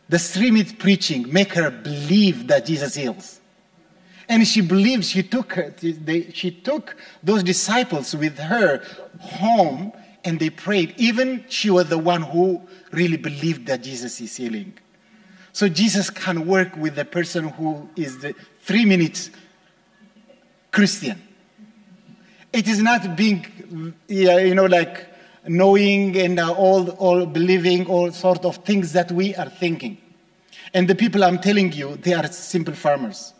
The 0.10 0.20
streaming 0.20 0.66
preaching 0.78 1.32
make 1.32 1.54
her 1.54 1.70
believe 1.70 2.48
that 2.48 2.66
Jesus 2.66 2.96
heals. 2.96 3.40
And 4.30 4.46
she 4.48 4.62
believed, 4.62 5.06
she 5.06 5.24
took, 5.24 5.54
her, 5.54 5.70
they, 5.80 6.32
she 6.32 6.52
took 6.52 6.96
those 7.24 7.44
disciples 7.44 8.16
with 8.16 8.38
her 8.38 8.84
home 9.20 9.94
and 10.24 10.40
they 10.40 10.50
prayed. 10.50 10.94
Even 10.98 11.46
she 11.48 11.70
was 11.70 11.88
the 11.88 11.98
one 11.98 12.22
who 12.22 12.62
really 12.92 13.18
believed 13.18 13.68
that 13.68 13.84
Jesus 13.84 14.20
is 14.20 14.36
healing. 14.36 14.78
So 15.54 15.70
Jesus 15.70 16.10
can 16.10 16.46
work 16.46 16.76
with 16.76 16.96
the 16.96 17.06
person 17.06 17.50
who 17.50 17.90
is 17.96 18.20
the 18.20 18.36
three 18.62 18.86
minutes 18.86 19.30
Christian. 20.72 21.22
It 22.54 22.68
is 22.68 22.80
not 22.82 23.16
being, 23.16 23.46
you 24.08 24.56
know, 24.56 24.66
like 24.66 25.08
knowing 25.46 26.18
and 26.18 26.40
uh, 26.40 26.52
all, 26.54 26.90
all 26.92 27.26
believing 27.26 27.86
all 27.88 28.12
sort 28.12 28.46
of 28.46 28.58
things 28.58 28.94
that 28.94 29.12
we 29.12 29.36
are 29.36 29.50
thinking. 29.50 29.98
And 30.74 30.88
the 30.88 30.96
people 30.96 31.24
I'm 31.24 31.40
telling 31.40 31.72
you, 31.72 31.96
they 31.98 32.14
are 32.14 32.28
simple 32.28 32.74
farmers. 32.74 33.34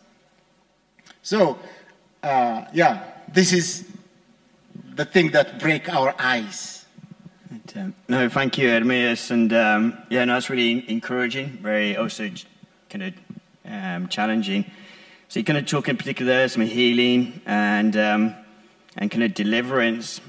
So, 1.22 1.58
uh, 2.22 2.64
yeah, 2.72 3.04
this 3.32 3.52
is 3.52 3.86
the 4.94 5.04
thing 5.04 5.30
that 5.32 5.60
break 5.60 5.88
our 5.88 6.14
eyes. 6.18 6.86
No, 8.08 8.28
thank 8.28 8.58
you, 8.58 8.68
Ermias. 8.68 9.30
And 9.30 9.52
um, 9.52 9.98
yeah, 10.08 10.24
no, 10.24 10.36
it's 10.36 10.50
really 10.50 10.88
encouraging, 10.90 11.58
very 11.62 11.96
also 11.96 12.30
kind 12.90 13.04
of 13.04 13.14
um, 13.66 14.08
challenging. 14.08 14.64
So 15.28 15.40
you 15.40 15.44
kind 15.44 15.58
of 15.58 15.66
talk 15.66 15.88
in 15.88 15.96
particular 15.96 16.48
some 16.48 16.62
healing 16.62 17.42
and 17.44 17.96
um, 17.96 18.34
and 18.96 19.10
kind 19.10 19.22
of 19.22 19.34
deliverance. 19.34 20.20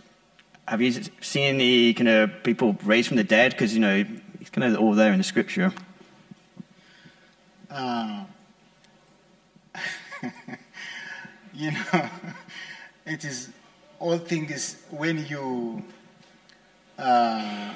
Have 0.69 0.83
you 0.83 0.93
seen 1.19 1.55
any 1.55 1.95
kind 1.95 2.07
of 2.07 2.43
people 2.43 2.77
raised 2.83 3.07
from 3.07 3.17
the 3.17 3.23
dead? 3.23 3.53
Because 3.53 3.73
you 3.73 3.79
know 3.79 4.05
it's 4.39 4.51
kind 4.51 4.71
of 4.71 4.79
all 4.79 4.93
there 4.93 5.11
in 5.11 5.17
the 5.17 5.23
scripture. 5.23 5.73
Uh, 7.71 8.23
you 11.55 11.71
know, 11.71 12.09
it 13.07 13.25
is 13.25 13.49
all 13.97 14.19
things 14.19 14.83
when 14.91 15.25
you. 15.25 15.81
Uh, 16.99 17.73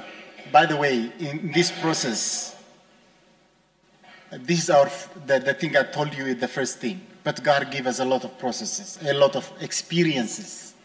by 0.52 0.68
the 0.68 0.76
way, 0.76 1.12
in 1.18 1.52
this 1.52 1.72
process, 1.72 2.56
this 4.32 4.66
is 4.66 4.70
our 4.70 4.88
the, 5.26 5.40
the 5.40 5.56
thing 5.56 5.76
I 5.76 5.82
told 5.82 6.14
you 6.14 6.28
is 6.28 6.36
the 6.36 6.48
first 6.48 6.78
thing. 6.78 7.02
But 7.24 7.44
God 7.44 7.72
gave 7.72 7.88
us 7.88 8.00
a 8.00 8.06
lot 8.06 8.24
of 8.24 8.38
processes, 8.38 9.00
a 9.02 9.16
lot 9.16 9.36
of 9.36 9.52
experiences, 9.62 10.76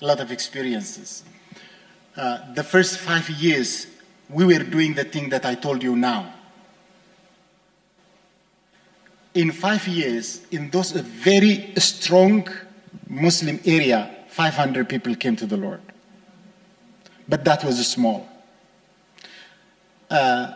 a 0.00 0.06
lot 0.06 0.20
of 0.20 0.32
experiences. 0.32 1.22
Uh, 2.16 2.54
the 2.54 2.64
first 2.64 2.98
five 2.98 3.28
years, 3.30 3.86
we 4.28 4.44
were 4.44 4.64
doing 4.64 4.94
the 4.94 5.04
thing 5.04 5.28
that 5.30 5.44
I 5.44 5.54
told 5.54 5.82
you 5.82 5.96
now. 5.96 6.34
In 9.34 9.52
five 9.52 9.86
years, 9.86 10.44
in 10.50 10.70
those 10.70 10.90
very 10.90 11.72
strong 11.76 12.48
Muslim 13.08 13.60
area, 13.64 14.10
500 14.28 14.88
people 14.88 15.14
came 15.14 15.36
to 15.36 15.46
the 15.46 15.56
Lord. 15.56 15.80
But 17.28 17.44
that 17.44 17.64
was 17.64 17.86
small. 17.86 18.28
Uh, 20.10 20.54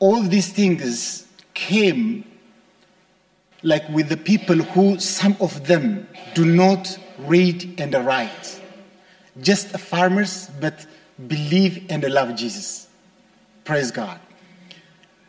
all 0.00 0.22
these 0.22 0.52
things 0.52 1.26
came 1.54 2.24
like 3.62 3.88
with 3.88 4.08
the 4.08 4.16
people 4.16 4.56
who 4.56 4.98
some 4.98 5.36
of 5.40 5.68
them 5.68 6.08
do 6.34 6.44
not 6.44 6.98
read 7.18 7.80
and 7.80 7.94
write 7.94 8.61
just 9.40 9.68
farmers 9.78 10.50
but 10.60 10.86
believe 11.26 11.86
and 11.90 12.04
love 12.04 12.36
jesus. 12.36 12.88
Praise 13.64 13.90
god. 13.90 14.20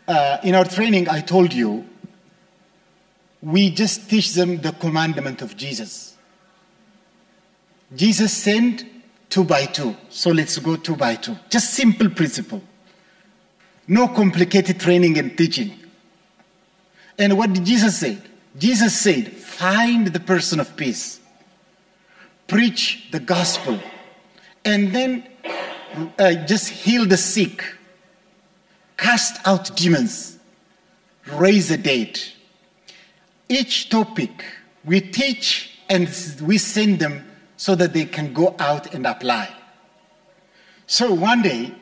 Uh, 0.08 0.38
in 0.44 0.54
our 0.54 0.66
training 0.66 1.08
i 1.08 1.22
told 1.22 1.54
you 1.54 1.86
we 3.42 3.70
just 3.70 4.10
teach 4.10 4.34
them 4.34 4.58
the 4.58 4.72
commandment 4.74 5.42
of 5.42 5.56
jesus. 5.56 6.16
Jesus 7.96 8.34
sent 8.34 8.86
two 9.30 9.44
by 9.44 9.66
two. 9.66 9.96
So 10.10 10.32
let's 10.32 10.58
go 10.60 10.76
two 10.76 10.96
by 10.96 11.16
two. 11.16 11.36
Just 11.50 11.74
simple 11.74 12.10
principle. 12.10 12.62
No 13.88 14.08
complicated 14.08 14.80
training 14.80 15.18
and 15.18 15.38
teaching. 15.38 15.74
And 17.18 17.38
what 17.38 17.54
did 17.54 17.66
Jesus 17.66 18.00
say? 18.00 18.18
Jesus 18.58 19.00
said, 19.00 19.34
Find 19.34 20.08
the 20.08 20.20
person 20.20 20.60
of 20.60 20.76
peace, 20.76 21.20
preach 22.48 23.08
the 23.12 23.20
gospel, 23.20 23.80
and 24.66 24.94
then 24.94 25.28
uh, 26.18 26.34
just 26.46 26.70
heal 26.70 27.06
the 27.06 27.18
sick, 27.18 27.64
cast 28.98 29.46
out 29.46 29.76
demons, 29.76 30.38
raise 31.34 31.70
the 31.70 31.78
dead. 31.78 32.20
Each 33.50 33.90
topic 33.90 34.44
we 34.84 35.02
teach 35.02 35.80
and 35.90 36.10
we 36.42 36.58
send 36.58 37.00
them 37.00 37.26
so 37.58 37.76
that 37.76 37.94
they 37.94 38.06
can 38.06 38.34
go 38.34 38.56
out 38.60 38.94
and 38.94 39.06
apply. 39.06 39.54
So 40.88 41.14
one 41.14 41.42
day, 41.42 41.74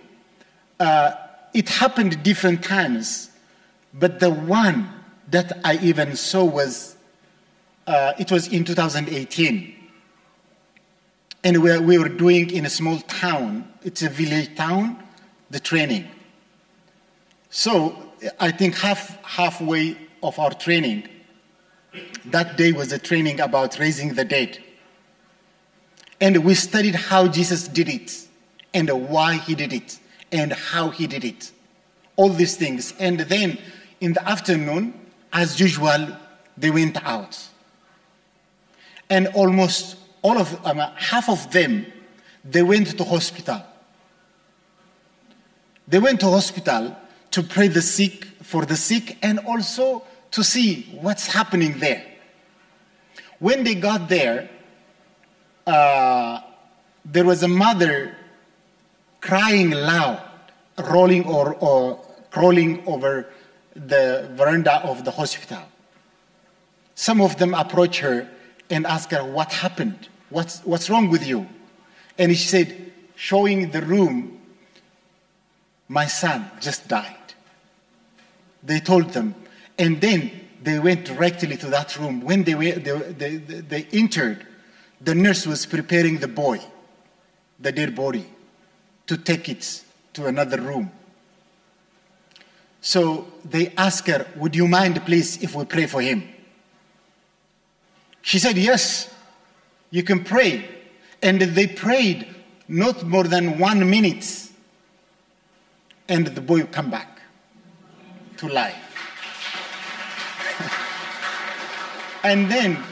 uh, 0.79 1.11
it 1.53 1.69
happened 1.69 2.23
different 2.23 2.63
times, 2.63 3.29
but 3.93 4.19
the 4.19 4.29
one 4.29 4.89
that 5.29 5.59
I 5.63 5.77
even 5.81 6.15
saw 6.15 6.43
was, 6.43 6.95
uh, 7.87 8.13
it 8.19 8.31
was 8.31 8.47
in 8.47 8.63
2018. 8.63 9.80
And 11.43 11.63
we, 11.63 11.77
we 11.79 11.97
were 11.97 12.09
doing 12.09 12.51
in 12.51 12.65
a 12.65 12.69
small 12.69 12.99
town, 12.99 13.71
it's 13.83 14.03
a 14.03 14.09
village 14.09 14.55
town, 14.55 15.01
the 15.49 15.59
training. 15.59 16.07
So 17.49 17.95
I 18.39 18.51
think 18.51 18.75
half, 18.75 19.21
halfway 19.23 19.97
of 20.21 20.37
our 20.37 20.53
training, 20.53 21.09
that 22.25 22.57
day 22.57 22.71
was 22.71 22.91
a 22.91 22.99
training 22.99 23.39
about 23.39 23.79
raising 23.79 24.13
the 24.13 24.23
dead. 24.23 24.59
And 26.19 26.45
we 26.45 26.53
studied 26.53 26.95
how 26.95 27.27
Jesus 27.27 27.67
did 27.67 27.89
it, 27.89 28.27
and 28.73 28.89
why 29.09 29.37
he 29.37 29.55
did 29.55 29.73
it, 29.73 29.99
and 30.31 30.53
how 30.53 30.89
he 30.89 31.07
did 31.07 31.25
it. 31.25 31.51
All 32.15 32.29
these 32.29 32.55
things. 32.55 32.93
And 32.99 33.19
then 33.21 33.57
in 33.99 34.13
the 34.13 34.27
afternoon, 34.29 34.93
as 35.33 35.59
usual, 35.59 36.15
they 36.55 36.69
went 36.69 37.03
out. 37.03 37.39
And 39.09 39.27
almost 39.29 39.97
all 40.21 40.37
of 40.37 40.65
um, 40.65 40.77
half 40.95 41.29
of 41.29 41.51
them, 41.51 41.85
they 42.43 42.63
went 42.63 42.97
to 42.97 43.03
hospital. 43.03 43.61
They 45.87 45.99
went 45.99 46.19
to 46.21 46.27
hospital 46.27 46.95
to 47.31 47.43
pray 47.43 47.67
the 47.67 47.81
sick 47.81 48.25
for 48.43 48.65
the 48.65 48.75
sick 48.75 49.17
and 49.21 49.39
also 49.39 50.03
to 50.31 50.43
see 50.43 50.83
what's 51.01 51.27
happening 51.27 51.79
there. 51.79 52.05
When 53.39 53.63
they 53.63 53.75
got 53.75 54.07
there, 54.07 54.49
uh, 55.65 56.41
there 57.05 57.25
was 57.25 57.43
a 57.43 57.47
mother 57.47 58.15
crying 59.19 59.71
loud, 59.71 60.21
rolling 60.77 61.25
or, 61.25 61.55
or 61.55 62.03
crawling 62.29 62.85
over 62.87 63.27
the 63.75 64.29
veranda 64.33 64.83
of 64.85 65.05
the 65.05 65.11
hospital. 65.11 65.63
Some 66.95 67.21
of 67.21 67.37
them 67.37 67.53
approach 67.53 67.99
her 67.99 68.27
and 68.69 68.85
ask 68.85 69.11
her, 69.11 69.23
What 69.23 69.51
happened? 69.51 70.07
What's, 70.31 70.61
what's 70.61 70.89
wrong 70.89 71.09
with 71.09 71.27
you? 71.27 71.47
And 72.17 72.31
she 72.35 72.47
said, 72.47 72.91
showing 73.15 73.69
the 73.71 73.81
room, 73.81 74.39
My 75.87 76.07
son 76.07 76.49
just 76.59 76.87
died. 76.87 77.15
They 78.63 78.79
told 78.79 79.11
them. 79.11 79.35
And 79.77 80.01
then 80.01 80.31
they 80.63 80.79
went 80.79 81.05
directly 81.05 81.57
to 81.57 81.67
that 81.67 81.97
room. 81.99 82.21
When 82.21 82.43
they, 82.43 82.55
were, 82.55 82.71
they, 82.71 83.37
they, 83.37 83.61
they 83.61 83.87
entered, 83.91 84.47
the 84.99 85.15
nurse 85.15 85.45
was 85.45 85.65
preparing 85.65 86.19
the 86.19 86.27
boy, 86.27 86.59
the 87.59 87.71
dead 87.71 87.95
body, 87.95 88.25
to 89.07 89.17
take 89.17 89.49
it 89.49 89.83
to 90.13 90.27
another 90.27 90.61
room. 90.61 90.91
So 92.79 93.27
they 93.43 93.73
asked 93.77 94.07
her, 94.07 94.27
Would 94.37 94.55
you 94.55 94.67
mind, 94.67 95.03
please, 95.05 95.41
if 95.43 95.55
we 95.55 95.65
pray 95.65 95.87
for 95.87 96.01
him? 96.01 96.23
She 98.21 98.39
said, 98.39 98.57
Yes, 98.57 99.13
you 99.91 100.03
can 100.03 100.23
pray. 100.23 100.67
And 101.21 101.39
they 101.39 101.67
prayed 101.67 102.27
not 102.67 103.03
more 103.03 103.25
than 103.25 103.59
one 103.59 103.87
minute. 103.89 104.49
And 106.09 106.25
the 106.27 106.41
boy 106.41 106.63
come 106.63 106.89
back 106.89 107.21
to 108.37 108.47
life. 108.47 108.75
and 112.23 112.49
then 112.49 112.83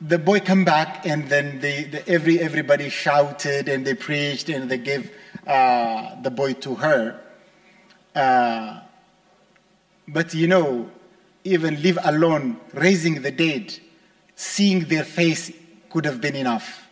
the 0.00 0.18
boy 0.18 0.40
come 0.40 0.64
back, 0.64 1.06
and 1.06 1.28
then 1.28 1.60
they, 1.60 1.84
the, 1.84 2.06
every, 2.08 2.40
everybody 2.40 2.88
shouted 2.88 3.68
and 3.68 3.86
they 3.86 3.94
preached 3.94 4.48
and 4.48 4.68
they 4.68 4.78
gave 4.78 5.12
uh, 5.46 6.20
the 6.22 6.30
boy 6.30 6.52
to 6.54 6.74
her. 6.74 7.20
Uh, 8.14 8.80
but 10.08 10.34
you 10.34 10.48
know, 10.48 10.90
even 11.44 11.80
live 11.82 11.98
alone, 12.02 12.58
raising 12.74 13.22
the 13.22 13.30
dead, 13.30 13.78
seeing 14.34 14.80
their 14.86 15.04
face 15.04 15.50
could 15.92 16.04
have 16.06 16.20
been 16.20 16.34
enough. 16.34 16.88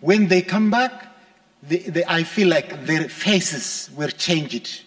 When 0.00 0.28
they 0.28 0.42
come 0.42 0.70
back, 0.70 0.92
I 2.08 2.24
feel 2.24 2.48
like 2.48 2.86
their 2.86 3.08
faces 3.08 3.90
were 3.96 4.08
changed. 4.08 4.82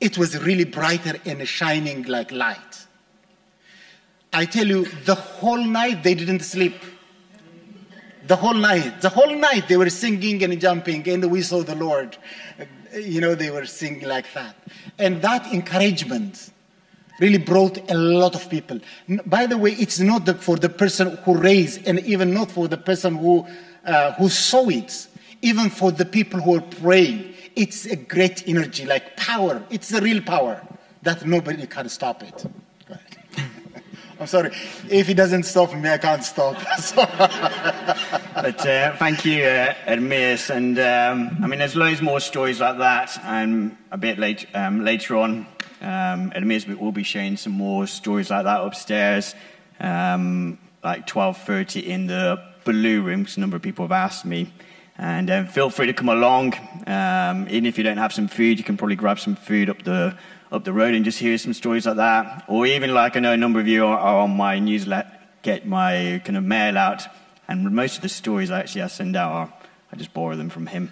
It 0.00 0.16
was 0.16 0.38
really 0.42 0.64
brighter 0.64 1.18
and 1.24 1.46
shining 1.46 2.04
like 2.04 2.30
light. 2.32 2.86
I 4.32 4.44
tell 4.44 4.66
you, 4.66 4.84
the 5.04 5.14
whole 5.14 5.64
night 5.64 6.02
they 6.02 6.14
didn't 6.14 6.40
sleep. 6.40 6.76
The 8.26 8.36
whole 8.36 8.54
night, 8.54 9.00
the 9.00 9.08
whole 9.08 9.34
night 9.34 9.68
they 9.68 9.76
were 9.76 9.90
singing 9.90 10.42
and 10.44 10.60
jumping, 10.60 11.08
and 11.08 11.30
we 11.30 11.42
saw 11.42 11.62
the 11.62 11.74
Lord. 11.74 12.16
You 12.94 13.20
know, 13.20 13.34
they 13.34 13.50
were 13.50 13.66
singing 13.66 14.06
like 14.06 14.32
that. 14.34 14.54
And 14.98 15.22
that 15.22 15.46
encouragement 15.52 16.50
really 17.18 17.38
brought 17.38 17.90
a 17.90 17.94
lot 17.94 18.34
of 18.34 18.48
people. 18.48 18.80
By 19.26 19.46
the 19.46 19.58
way, 19.58 19.72
it's 19.72 19.98
not 19.98 20.26
the, 20.26 20.34
for 20.34 20.56
the 20.56 20.68
person 20.68 21.16
who 21.24 21.36
raised, 21.36 21.86
and 21.86 22.00
even 22.00 22.32
not 22.32 22.50
for 22.50 22.68
the 22.68 22.76
person 22.76 23.16
who, 23.16 23.46
uh, 23.84 24.12
who 24.12 24.28
saw 24.28 24.68
it, 24.68 25.06
even 25.42 25.70
for 25.70 25.90
the 25.92 26.04
people 26.04 26.40
who 26.40 26.56
are 26.56 26.60
praying. 26.60 27.34
It's 27.56 27.86
a 27.86 27.96
great 27.96 28.46
energy, 28.46 28.86
like 28.86 29.16
power. 29.16 29.62
It's 29.70 29.92
a 29.92 30.00
real 30.00 30.22
power. 30.22 30.62
that 31.02 31.24
nobody 31.24 31.66
can 31.66 31.88
stop 31.88 32.22
it. 32.22 32.44
I'm 34.20 34.26
sorry. 34.26 34.50
If 34.90 35.06
he 35.06 35.14
doesn't 35.14 35.44
stop 35.44 35.72
me, 35.74 35.88
I 35.88 35.98
can't 35.98 36.24
stop. 36.24 36.56
but 38.34 38.66
uh, 38.66 38.96
thank 38.96 39.24
you, 39.24 39.44
uh. 39.44 39.74
And 39.86 40.78
um, 40.78 41.38
I 41.42 41.46
mean, 41.46 41.60
there's 41.60 41.76
loads 41.76 42.02
more 42.02 42.20
stories 42.20 42.60
like 42.60 42.78
that. 42.78 43.18
And 43.24 43.76
a 43.92 43.98
bit 43.98 44.18
late, 44.18 44.46
um, 44.54 44.84
later 44.84 45.16
on, 45.16 45.46
um, 45.80 46.32
we 46.34 46.74
will 46.74 46.92
be 46.92 47.02
sharing 47.02 47.36
some 47.36 47.52
more 47.52 47.86
stories 47.86 48.30
like 48.30 48.44
that 48.44 48.60
upstairs, 48.60 49.34
um, 49.80 50.58
like 50.82 51.06
12:30 51.06 51.84
in 51.84 52.06
the 52.06 52.42
blue 52.64 53.02
room. 53.02 53.20
Because 53.20 53.36
a 53.36 53.40
number 53.40 53.56
of 53.56 53.62
people 53.62 53.84
have 53.84 53.92
asked 53.92 54.24
me. 54.24 54.52
And 55.00 55.30
um, 55.30 55.46
feel 55.46 55.70
free 55.70 55.86
to 55.86 55.92
come 55.92 56.08
along. 56.08 56.54
Um, 56.86 57.46
even 57.48 57.66
if 57.66 57.78
you 57.78 57.84
don't 57.84 57.98
have 57.98 58.12
some 58.12 58.26
food, 58.26 58.58
you 58.58 58.64
can 58.64 58.76
probably 58.76 58.96
grab 58.96 59.20
some 59.20 59.36
food 59.36 59.70
up 59.70 59.82
the 59.82 60.16
up 60.50 60.64
the 60.64 60.72
road 60.72 60.94
and 60.94 61.04
just 61.04 61.18
hear 61.18 61.36
some 61.38 61.52
stories 61.52 61.86
like 61.86 61.96
that. 61.96 62.44
Or 62.48 62.66
even 62.66 62.92
like 62.94 63.16
I 63.16 63.20
know 63.20 63.32
a 63.32 63.36
number 63.36 63.60
of 63.60 63.68
you 63.68 63.86
are, 63.86 63.98
are 63.98 64.20
on 64.22 64.36
my 64.36 64.58
newsletter, 64.58 65.10
get 65.42 65.66
my 65.66 66.20
kind 66.24 66.36
of 66.36 66.44
mail 66.44 66.76
out, 66.76 67.06
and 67.46 67.70
most 67.70 67.96
of 67.96 68.02
the 68.02 68.08
stories 68.08 68.50
I 68.50 68.60
actually 68.60 68.82
I 68.82 68.88
send 68.88 69.14
out 69.14 69.32
are 69.32 69.52
I 69.92 69.96
just 69.96 70.12
borrow 70.12 70.36
them 70.36 70.50
from 70.50 70.66
him. 70.66 70.90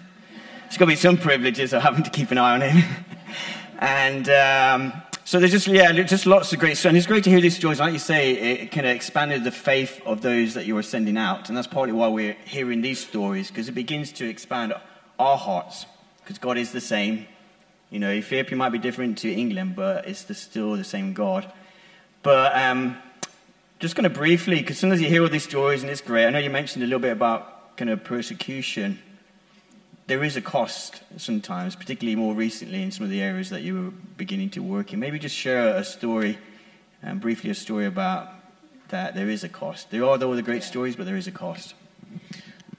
It's 0.67 0.77
got 0.77 0.85
to 0.85 0.91
be 0.91 0.95
some 0.95 1.17
privileges 1.17 1.73
of 1.73 1.81
having 1.81 2.03
to 2.03 2.09
keep 2.09 2.31
an 2.31 2.37
eye 2.37 2.53
on 2.53 2.61
him. 2.61 2.83
and 3.79 4.29
um, 4.29 4.93
so 5.23 5.39
there's 5.39 5.51
just 5.51 5.67
yeah, 5.67 5.91
just 6.03 6.25
lots 6.25 6.53
of 6.53 6.59
great 6.59 6.77
stories. 6.77 6.91
And 6.91 6.97
it's 6.97 7.07
great 7.07 7.23
to 7.25 7.29
hear 7.29 7.41
these 7.41 7.55
stories. 7.55 7.79
Like 7.79 7.93
you 7.93 7.99
say, 7.99 8.31
it 8.31 8.71
kind 8.71 8.85
of 8.87 8.95
expanded 8.95 9.43
the 9.43 9.51
faith 9.51 10.01
of 10.05 10.21
those 10.21 10.53
that 10.53 10.65
you 10.65 10.75
were 10.75 10.83
sending 10.83 11.17
out, 11.17 11.49
and 11.49 11.57
that's 11.57 11.67
partly 11.67 11.93
why 11.93 12.07
we're 12.07 12.37
hearing 12.45 12.81
these 12.81 13.05
stories 13.05 13.49
because 13.49 13.67
it 13.69 13.73
begins 13.73 14.11
to 14.13 14.27
expand 14.27 14.73
our 15.19 15.37
hearts. 15.37 15.85
Because 16.23 16.39
God 16.39 16.57
is 16.57 16.71
the 16.71 16.81
same, 16.81 17.25
you 17.89 17.99
know, 17.99 18.11
Ethiopia 18.11 18.57
might 18.57 18.69
be 18.69 18.79
different 18.79 19.17
to 19.19 19.31
England, 19.31 19.75
but 19.75 20.07
it's 20.07 20.23
the, 20.23 20.33
still 20.33 20.75
the 20.75 20.83
same 20.83 21.13
God. 21.13 21.51
But 22.21 22.55
um, 22.55 22.97
just 23.79 23.95
going 23.95 24.03
to 24.03 24.09
briefly, 24.09 24.57
because 24.57 24.77
sometimes 24.77 25.01
you 25.01 25.07
hear 25.07 25.23
all 25.23 25.29
these 25.29 25.43
stories 25.43 25.83
and 25.83 25.91
it's 25.91 26.01
great. 26.01 26.25
I 26.25 26.29
know 26.31 26.39
you 26.39 26.49
mentioned 26.49 26.83
a 26.83 26.87
little 26.87 26.99
bit 26.99 27.11
about 27.11 27.77
kind 27.77 27.89
of 27.89 28.03
persecution. 28.03 28.99
There 30.07 30.23
is 30.23 30.35
a 30.37 30.41
cost 30.41 31.01
sometimes, 31.17 31.75
particularly 31.75 32.15
more 32.15 32.33
recently 32.33 32.81
in 32.81 32.91
some 32.91 33.03
of 33.03 33.09
the 33.09 33.21
areas 33.21 33.49
that 33.49 33.61
you 33.61 33.73
were 33.75 33.91
beginning 34.17 34.49
to 34.51 34.63
work 34.63 34.93
in. 34.93 34.99
Maybe 34.99 35.19
just 35.19 35.35
share 35.35 35.75
a 35.75 35.83
story, 35.83 36.37
um, 37.03 37.19
briefly 37.19 37.49
a 37.49 37.55
story 37.55 37.85
about 37.85 38.29
that 38.87 39.15
there 39.15 39.29
is 39.29 39.43
a 39.43 39.49
cost. 39.49 39.91
There 39.91 40.01
are 40.03 40.05
all 40.05 40.17
the 40.17 40.41
great 40.41 40.63
stories, 40.63 40.95
but 40.95 41.05
there 41.05 41.17
is 41.17 41.27
a 41.27 41.31
cost. 41.31 41.73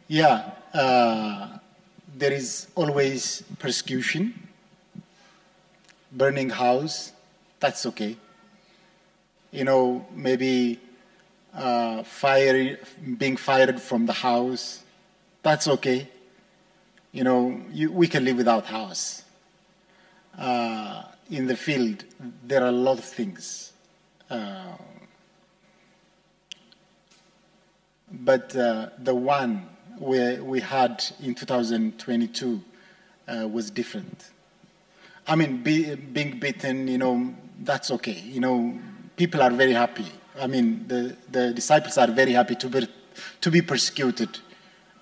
Yeah, 0.08 0.50
uh, 0.72 1.58
there 2.16 2.32
is 2.32 2.68
always 2.74 3.42
persecution 3.58 4.48
burning 6.12 6.50
house, 6.50 7.12
that's 7.60 7.86
okay. 7.86 8.16
You 9.50 9.64
know, 9.64 10.06
maybe 10.14 10.80
uh, 11.54 12.02
fire, 12.02 12.78
being 13.18 13.36
fired 13.36 13.80
from 13.80 14.06
the 14.06 14.12
house, 14.12 14.82
that's 15.42 15.68
okay. 15.68 16.08
You 17.12 17.24
know, 17.24 17.60
you, 17.70 17.90
we 17.90 18.06
can 18.06 18.24
live 18.24 18.36
without 18.36 18.66
house. 18.66 19.22
Uh, 20.36 21.02
in 21.30 21.46
the 21.46 21.56
field, 21.56 22.04
there 22.44 22.62
are 22.62 22.68
a 22.68 22.72
lot 22.72 22.98
of 22.98 23.04
things. 23.04 23.72
Uh, 24.30 24.76
but 28.10 28.54
uh, 28.56 28.90
the 28.98 29.14
one 29.14 29.68
we, 29.98 30.38
we 30.40 30.60
had 30.60 31.04
in 31.20 31.34
2022 31.34 32.62
uh, 33.26 33.48
was 33.48 33.70
different. 33.70 34.30
I 35.26 35.34
mean, 35.34 35.62
be, 35.62 35.94
being 35.94 36.38
beaten, 36.38 36.88
you 36.88 36.98
know, 36.98 37.34
that's 37.60 37.90
okay. 37.90 38.18
You 38.20 38.40
know, 38.40 38.78
people 39.16 39.42
are 39.42 39.50
very 39.50 39.72
happy. 39.72 40.06
I 40.40 40.46
mean, 40.46 40.86
the, 40.88 41.16
the 41.30 41.52
disciples 41.52 41.98
are 41.98 42.06
very 42.06 42.32
happy 42.32 42.54
to 42.56 42.68
be, 42.68 42.88
to 43.40 43.50
be 43.50 43.60
persecuted. 43.60 44.38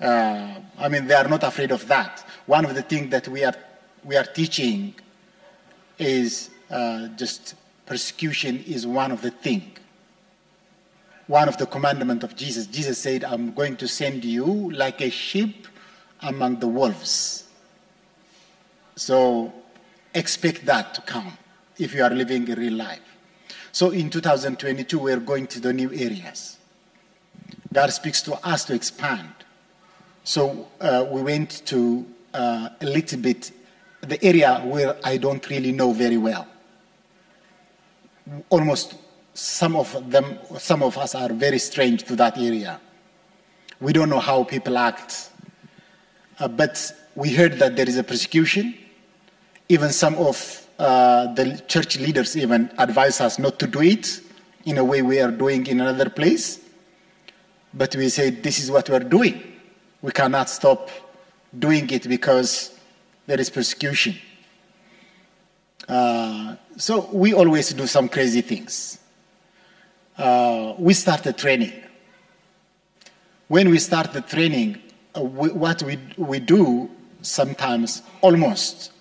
Uh, 0.01 0.61
I 0.79 0.89
mean, 0.89 1.07
they 1.07 1.15
are 1.15 1.29
not 1.29 1.43
afraid 1.43 1.71
of 1.71 1.87
that. 1.89 2.25
One 2.47 2.65
of 2.65 2.75
the 2.75 2.83
things 2.83 3.11
that 3.11 3.29
we 3.29 3.45
are, 3.45 3.55
we 4.05 4.17
are 4.17 4.25
teaching 4.25 4.95
is 5.99 6.51
uh, 6.71 7.09
just 7.09 7.55
persecution 7.87 8.63
is 8.67 8.87
one 8.87 9.11
of 9.11 9.23
the 9.23 9.31
things. 9.31 9.79
One 11.27 11.49
of 11.49 11.57
the 11.57 11.67
commandments 11.67 12.25
of 12.25 12.37
Jesus. 12.37 12.67
Jesus 12.67 12.99
said, 12.99 13.25
I'm 13.25 13.53
going 13.53 13.77
to 13.79 13.89
send 13.89 14.25
you 14.25 14.71
like 14.71 15.01
a 15.01 15.11
sheep 15.11 15.67
among 16.21 16.61
the 16.61 16.69
wolves. 16.69 17.45
So 18.95 19.53
expect 20.15 20.65
that 20.67 20.95
to 20.95 21.01
come 21.03 21.37
if 21.79 21.95
you 21.95 22.05
are 22.05 22.11
living 22.11 22.49
a 22.51 22.55
real 22.55 22.75
life. 22.75 23.01
So 23.73 23.91
in 23.91 24.09
2022, 24.09 24.99
we're 24.99 25.21
going 25.21 25.47
to 25.49 25.61
the 25.61 25.73
new 25.73 25.93
areas. 25.93 26.59
God 27.73 27.93
speaks 27.93 28.23
to 28.23 28.35
us 28.47 28.65
to 28.67 28.75
expand. 28.75 29.29
So 30.27 30.67
uh, 30.81 31.07
we 31.09 31.23
went 31.23 31.65
to 31.67 32.05
uh, 32.35 32.69
a 32.81 32.85
little 32.85 33.21
bit 33.21 33.53
the 34.01 34.19
area 34.25 34.61
where 34.65 34.97
I 35.05 35.19
don't 35.19 35.49
really 35.49 35.71
know 35.71 35.93
very 35.93 36.17
well. 36.17 36.49
Almost 38.51 38.97
some 39.35 39.77
of 39.77 40.11
them, 40.11 40.39
some 40.59 40.83
of 40.83 40.99
us 40.99 41.15
are 41.15 41.33
very 41.33 41.61
strange 41.61 42.03
to 42.05 42.17
that 42.17 42.37
area. 42.39 42.81
We 43.81 43.93
don't 43.93 44.11
know 44.11 44.19
how 44.19 44.43
people 44.43 44.77
act. 44.77 45.31
Uh, 46.41 46.49
but 46.49 46.93
we 47.15 47.33
heard 47.33 47.61
that 47.61 47.77
there 47.77 47.89
is 47.89 47.97
a 47.97 48.03
persecution 48.03 48.75
even 49.69 49.91
some 49.91 50.15
of 50.17 50.67
uh, 50.79 51.33
the 51.35 51.61
church 51.67 51.99
leaders 51.99 52.37
even 52.37 52.71
advise 52.79 53.21
us 53.21 53.39
not 53.39 53.59
to 53.59 53.67
do 53.67 53.83
it 53.83 54.21
in 54.65 54.79
a 54.79 54.85
way 54.85 55.03
we 55.03 55.19
are 55.21 55.31
doing 55.31 55.67
in 55.67 55.81
another 55.81 56.11
place. 56.11 56.61
But 57.75 57.95
we 57.97 58.09
say, 58.09 58.31
this 58.31 58.59
is 58.59 58.71
what 58.71 58.89
we 58.89 58.97
are 58.97 59.01
doing. 59.01 59.56
We 60.03 60.13
cannot 60.13 60.49
stop 60.49 60.91
doing 61.59 61.89
it 61.91 62.09
because 62.09 62.79
there 63.27 63.41
is 63.41 63.51
persecution. 63.51 64.17
Uh, 65.89 66.57
so 66.77 67.09
we 67.13 67.33
always 67.33 67.73
do 67.73 67.87
some 67.87 68.09
crazy 68.09 68.41
things. 68.41 68.99
Uh, 70.19 70.75
we 70.79 70.95
started 70.95 71.37
training. 71.37 71.73
When 73.49 73.71
we 73.71 73.79
start 73.79 74.13
the 74.13 74.23
training, 74.23 74.83
uh, 75.17 75.23
we, 75.23 75.51
what 75.51 75.83
we, 75.83 75.99
we 76.17 76.41
do 76.41 76.91
sometimes, 77.23 78.03
almost, 78.21 78.93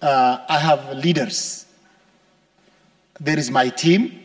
uh, 0.00 0.38
I 0.48 0.58
have 0.58 0.96
leaders. 0.96 1.66
There 3.20 3.38
is 3.38 3.50
my 3.50 3.68
team, 3.70 4.23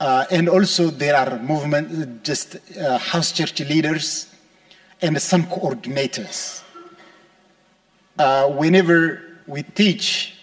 uh, 0.00 0.24
and 0.30 0.48
also 0.48 0.90
there 0.90 1.16
are 1.16 1.38
movement, 1.38 2.22
just 2.22 2.56
uh, 2.78 2.98
house 2.98 3.32
church 3.32 3.60
leaders, 3.60 4.28
and 5.00 5.20
some 5.20 5.44
coordinators. 5.44 6.62
Uh, 8.18 8.48
whenever 8.50 9.22
we 9.46 9.62
teach, 9.62 10.34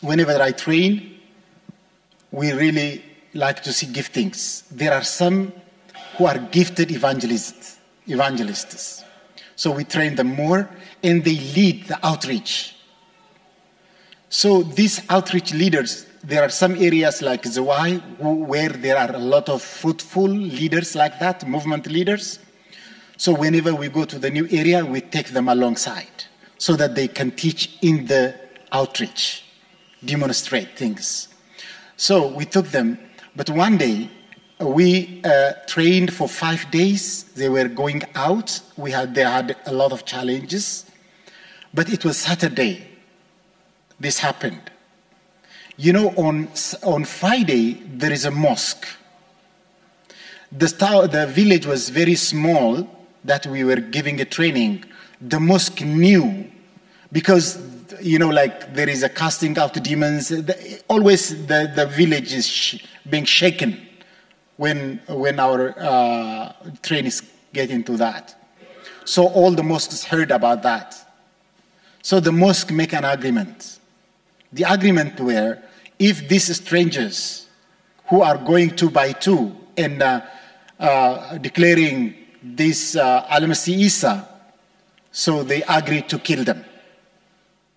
whenever 0.00 0.40
I 0.40 0.52
train, 0.52 1.20
we 2.30 2.52
really 2.52 3.02
like 3.34 3.62
to 3.62 3.72
see 3.72 3.86
giftings. 3.86 4.68
There 4.70 4.92
are 4.92 5.02
some 5.02 5.52
who 6.16 6.26
are 6.26 6.38
gifted 6.38 6.90
evangelists, 6.90 7.78
evangelists. 8.06 9.04
So 9.56 9.70
we 9.70 9.84
train 9.84 10.14
them 10.16 10.28
more 10.28 10.68
and 11.02 11.22
they 11.24 11.36
lead 11.54 11.86
the 11.86 12.04
outreach. 12.04 12.74
So 14.28 14.62
these 14.62 15.02
outreach 15.10 15.52
leaders, 15.52 16.06
there 16.24 16.42
are 16.42 16.48
some 16.48 16.76
areas 16.76 17.20
like 17.20 17.42
Zawai 17.42 18.00
where 18.18 18.68
there 18.68 18.96
are 18.96 19.12
a 19.14 19.18
lot 19.18 19.48
of 19.48 19.60
fruitful 19.60 20.28
leaders 20.28 20.94
like 20.94 21.18
that, 21.18 21.46
movement 21.46 21.86
leaders. 21.86 22.38
So 23.16 23.34
whenever 23.34 23.74
we 23.74 23.88
go 23.88 24.04
to 24.04 24.18
the 24.18 24.30
new 24.30 24.46
area, 24.50 24.84
we 24.84 25.00
take 25.00 25.28
them 25.28 25.48
alongside 25.48 26.24
so 26.58 26.76
that 26.76 26.94
they 26.94 27.08
can 27.08 27.32
teach 27.32 27.76
in 27.82 28.06
the 28.06 28.34
outreach, 28.70 29.44
demonstrate 30.04 30.76
things. 30.76 31.28
So 31.96 32.28
we 32.28 32.44
took 32.44 32.68
them, 32.68 32.98
but 33.34 33.50
one 33.50 33.78
day 33.78 34.08
we 34.60 35.22
uh, 35.24 35.52
trained 35.66 36.12
for 36.12 36.28
five 36.28 36.70
days. 36.70 37.24
They 37.34 37.48
were 37.48 37.68
going 37.68 38.02
out. 38.14 38.60
We 38.76 38.92
had, 38.92 39.14
they 39.14 39.24
had 39.24 39.56
a 39.66 39.72
lot 39.72 39.92
of 39.92 40.04
challenges. 40.04 40.86
But 41.74 41.92
it 41.92 42.04
was 42.04 42.16
Saturday. 42.16 42.86
This 43.98 44.18
happened. 44.18 44.70
You 45.76 45.92
know, 45.92 46.08
on, 46.10 46.48
on 46.82 47.04
Friday, 47.04 47.82
there 47.94 48.12
is 48.12 48.24
a 48.24 48.30
mosque. 48.30 48.86
The, 50.50 50.66
the 51.10 51.26
village 51.26 51.66
was 51.66 51.88
very 51.88 52.14
small 52.14 52.88
that 53.24 53.46
we 53.46 53.64
were 53.64 53.76
giving 53.76 54.20
a 54.20 54.24
training. 54.24 54.84
The 55.20 55.40
mosque 55.40 55.80
knew 55.80 56.50
because, 57.10 57.58
you 58.00 58.18
know, 58.18 58.28
like 58.28 58.74
there 58.74 58.88
is 58.88 59.02
a 59.02 59.08
casting 59.08 59.56
out 59.58 59.74
demons. 59.82 60.28
The, 60.28 60.82
always 60.88 61.46
the, 61.46 61.72
the 61.74 61.86
village 61.86 62.34
is 62.34 62.46
sh- 62.46 62.84
being 63.08 63.24
shaken 63.24 63.80
when, 64.56 65.00
when 65.08 65.40
our 65.40 65.74
uh, 65.78 66.52
trainees 66.82 67.22
get 67.52 67.70
into 67.70 67.96
that. 67.96 68.34
So 69.04 69.26
all 69.28 69.52
the 69.52 69.62
mosques 69.62 70.04
heard 70.04 70.30
about 70.30 70.62
that. 70.62 70.96
So 72.02 72.20
the 72.20 72.32
mosque 72.32 72.70
make 72.70 72.92
an 72.92 73.04
agreement. 73.04 73.78
The 74.52 74.64
agreement 74.64 75.18
were 75.20 75.58
if 75.98 76.28
these 76.28 76.54
strangers 76.56 77.46
who 78.08 78.22
are 78.22 78.36
going 78.36 78.76
two 78.76 78.90
by 78.90 79.12
two 79.12 79.56
and 79.76 80.02
uh, 80.02 80.20
uh, 80.78 81.38
declaring 81.38 82.14
this 82.42 82.96
uh, 82.96 83.24
Al-Masih 83.30 83.76
Isa, 83.78 84.28
so 85.10 85.42
they 85.42 85.62
agreed 85.62 86.08
to 86.08 86.18
kill 86.18 86.44
them. 86.44 86.64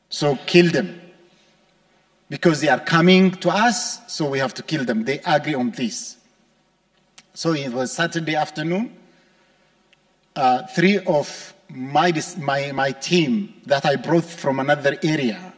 So 0.10 0.38
kill 0.46 0.72
them. 0.72 1.02
Because 2.30 2.62
they 2.62 2.70
are 2.70 2.80
coming 2.80 3.32
to 3.32 3.50
us, 3.50 4.12
so 4.12 4.30
we 4.30 4.40
have 4.40 4.54
to 4.56 4.64
kill 4.64 4.84
them. 4.84 5.06
They 5.06 5.20
agree 5.26 5.54
on 5.54 5.72
this. 5.72 6.18
So 7.34 7.54
it 7.54 7.72
was 7.72 7.92
Saturday 7.92 8.36
afternoon. 8.36 8.98
Uh, 10.36 10.64
three 10.68 11.00
of 11.00 11.54
my, 11.70 12.12
my, 12.40 12.72
my 12.72 12.92
team 12.92 13.54
that 13.66 13.86
I 13.86 13.96
brought 13.98 14.26
from 14.26 14.60
another 14.60 14.98
area, 15.04 15.54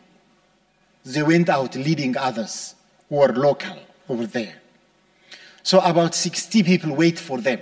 they 1.13 1.24
went 1.24 1.50
out 1.50 1.76
leading 1.76 2.17
others 2.17 2.76
who 3.10 3.22
are 3.22 3.34
local 3.34 3.78
over 4.10 4.26
there. 4.26 4.56
So 5.63 5.80
about 5.80 6.15
60 6.15 6.63
people 6.63 6.96
wait 6.96 7.17
for 7.17 7.39
them 7.39 7.60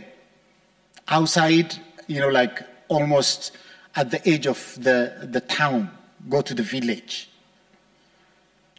outside, 1.07 1.75
you 2.07 2.19
know, 2.19 2.29
like 2.29 2.61
almost 2.87 3.55
at 3.95 4.11
the 4.11 4.27
edge 4.27 4.47
of 4.47 4.77
the, 4.81 5.27
the 5.31 5.41
town, 5.41 5.91
go 6.29 6.41
to 6.41 6.53
the 6.53 6.63
village. 6.63 7.29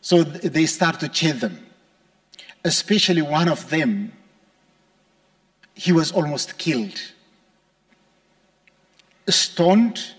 So 0.00 0.22
they 0.22 0.66
start 0.66 1.00
to 1.00 1.08
chase 1.08 1.40
them. 1.40 1.66
Especially 2.64 3.22
one 3.22 3.48
of 3.48 3.70
them, 3.70 4.12
he 5.74 5.92
was 5.92 6.10
almost 6.12 6.58
killed. 6.58 7.00
Stoned, 9.28 10.14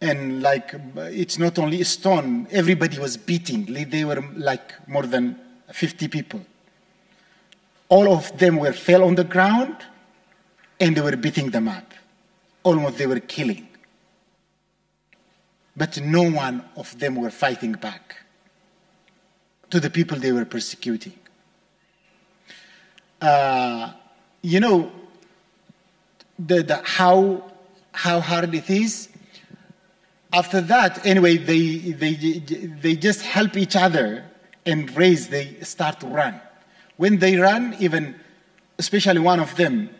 and 0.00 0.42
like 0.42 0.74
it's 0.96 1.38
not 1.38 1.58
only 1.58 1.80
a 1.80 1.84
stone, 1.84 2.46
everybody 2.50 2.98
was 2.98 3.16
beating. 3.16 3.64
They 3.64 4.04
were 4.04 4.22
like 4.36 4.74
more 4.88 5.04
than 5.04 5.38
50 5.72 6.08
people. 6.08 6.40
All 7.88 8.12
of 8.12 8.36
them 8.38 8.58
were 8.58 8.72
fell 8.72 9.02
on 9.04 9.14
the 9.16 9.24
ground 9.24 9.76
and 10.78 10.96
they 10.96 11.00
were 11.00 11.16
beating 11.16 11.50
them 11.50 11.68
up. 11.68 11.94
Almost 12.62 12.98
they 12.98 13.06
were 13.06 13.20
killing. 13.20 13.66
But 15.76 16.00
no 16.00 16.30
one 16.30 16.64
of 16.76 16.98
them 16.98 17.16
were 17.16 17.30
fighting 17.30 17.72
back 17.72 18.16
to 19.70 19.80
the 19.80 19.90
people 19.90 20.18
they 20.18 20.32
were 20.32 20.44
persecuting. 20.44 21.14
Uh, 23.20 23.92
you 24.42 24.60
know, 24.60 24.92
the, 26.38 26.62
the, 26.62 26.80
how, 26.84 27.50
how 27.92 28.20
hard 28.20 28.54
it 28.54 28.70
is. 28.70 29.08
After 30.32 30.60
that, 30.60 31.06
anyway, 31.06 31.38
they, 31.38 31.78
they, 31.92 32.12
they 32.12 32.96
just 32.96 33.22
help 33.22 33.56
each 33.56 33.76
other 33.76 34.24
and 34.66 34.94
race, 34.96 35.28
they 35.28 35.56
start 35.62 36.00
to 36.00 36.06
run. 36.06 36.40
When 36.96 37.18
they 37.18 37.36
run, 37.36 37.74
even, 37.80 38.16
especially 38.78 39.20
one 39.20 39.40
of 39.40 39.56
them, 39.56 39.90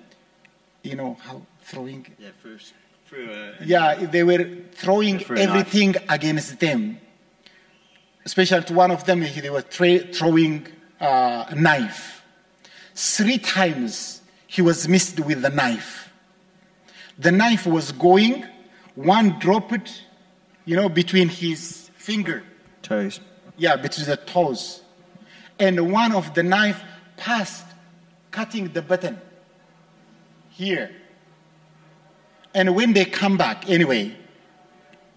you 0.82 0.96
know, 0.96 1.16
how 1.20 1.42
throwing. 1.62 2.06
Yeah, 2.18 2.28
first. 2.42 2.74
Through 3.06 3.30
a, 3.32 3.64
yeah, 3.64 3.94
they 3.94 4.22
were 4.22 4.46
throwing 4.72 5.22
everything 5.30 5.96
against 6.08 6.60
them. 6.60 7.00
Especially 8.24 8.62
to 8.64 8.74
one 8.74 8.90
of 8.90 9.04
them, 9.04 9.20
they 9.20 9.48
were 9.48 9.62
tra- 9.62 10.12
throwing 10.12 10.66
uh, 11.00 11.46
a 11.48 11.54
knife. 11.54 12.22
Three 12.94 13.38
times 13.38 14.20
he 14.46 14.60
was 14.60 14.86
missed 14.86 15.20
with 15.20 15.40
the 15.40 15.48
knife. 15.48 16.12
The 17.18 17.32
knife 17.32 17.66
was 17.66 17.92
going, 17.92 18.44
one 18.94 19.38
dropped, 19.38 20.02
you 20.68 20.76
know, 20.76 20.90
between 20.90 21.30
his 21.30 21.90
finger. 21.96 22.44
Toes. 22.82 23.20
Yeah, 23.56 23.76
between 23.76 24.06
the 24.06 24.18
toes. 24.18 24.82
And 25.58 25.90
one 25.90 26.12
of 26.12 26.34
the 26.34 26.42
knife 26.42 26.82
passed, 27.16 27.64
cutting 28.30 28.74
the 28.74 28.82
button 28.82 29.18
here. 30.50 30.94
And 32.52 32.76
when 32.76 32.92
they 32.92 33.06
come 33.06 33.38
back, 33.38 33.70
anyway, 33.70 34.14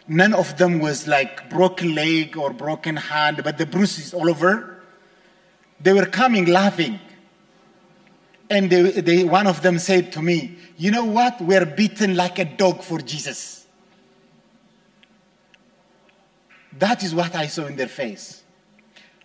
none 0.08 0.34
of 0.34 0.58
them 0.58 0.80
was 0.80 1.06
like 1.06 1.50
broken 1.50 1.96
leg 1.96 2.38
or 2.38 2.54
broken 2.54 2.96
hand, 2.96 3.42
but 3.44 3.58
the 3.58 3.66
bruises 3.66 4.14
all 4.14 4.30
over. 4.30 4.82
They 5.82 5.92
were 5.92 6.06
coming 6.06 6.46
laughing. 6.46 6.98
And 8.50 8.70
they, 8.70 9.02
they, 9.02 9.24
one 9.26 9.48
of 9.48 9.62
them 9.64 9.80
said 9.80 10.14
to 10.14 10.22
me, 10.22 10.58
You 10.78 10.92
know 10.92 11.04
what? 11.04 11.42
We're 11.42 11.66
beaten 11.66 12.16
like 12.16 12.40
a 12.40 12.46
dog 12.46 12.84
for 12.84 13.00
Jesus. 13.00 13.61
That 16.80 17.04
is 17.04 17.14
what 17.14 17.36
I 17.36 17.48
saw 17.48 17.66
in 17.66 17.76
their 17.76 17.88
face. 17.88 18.44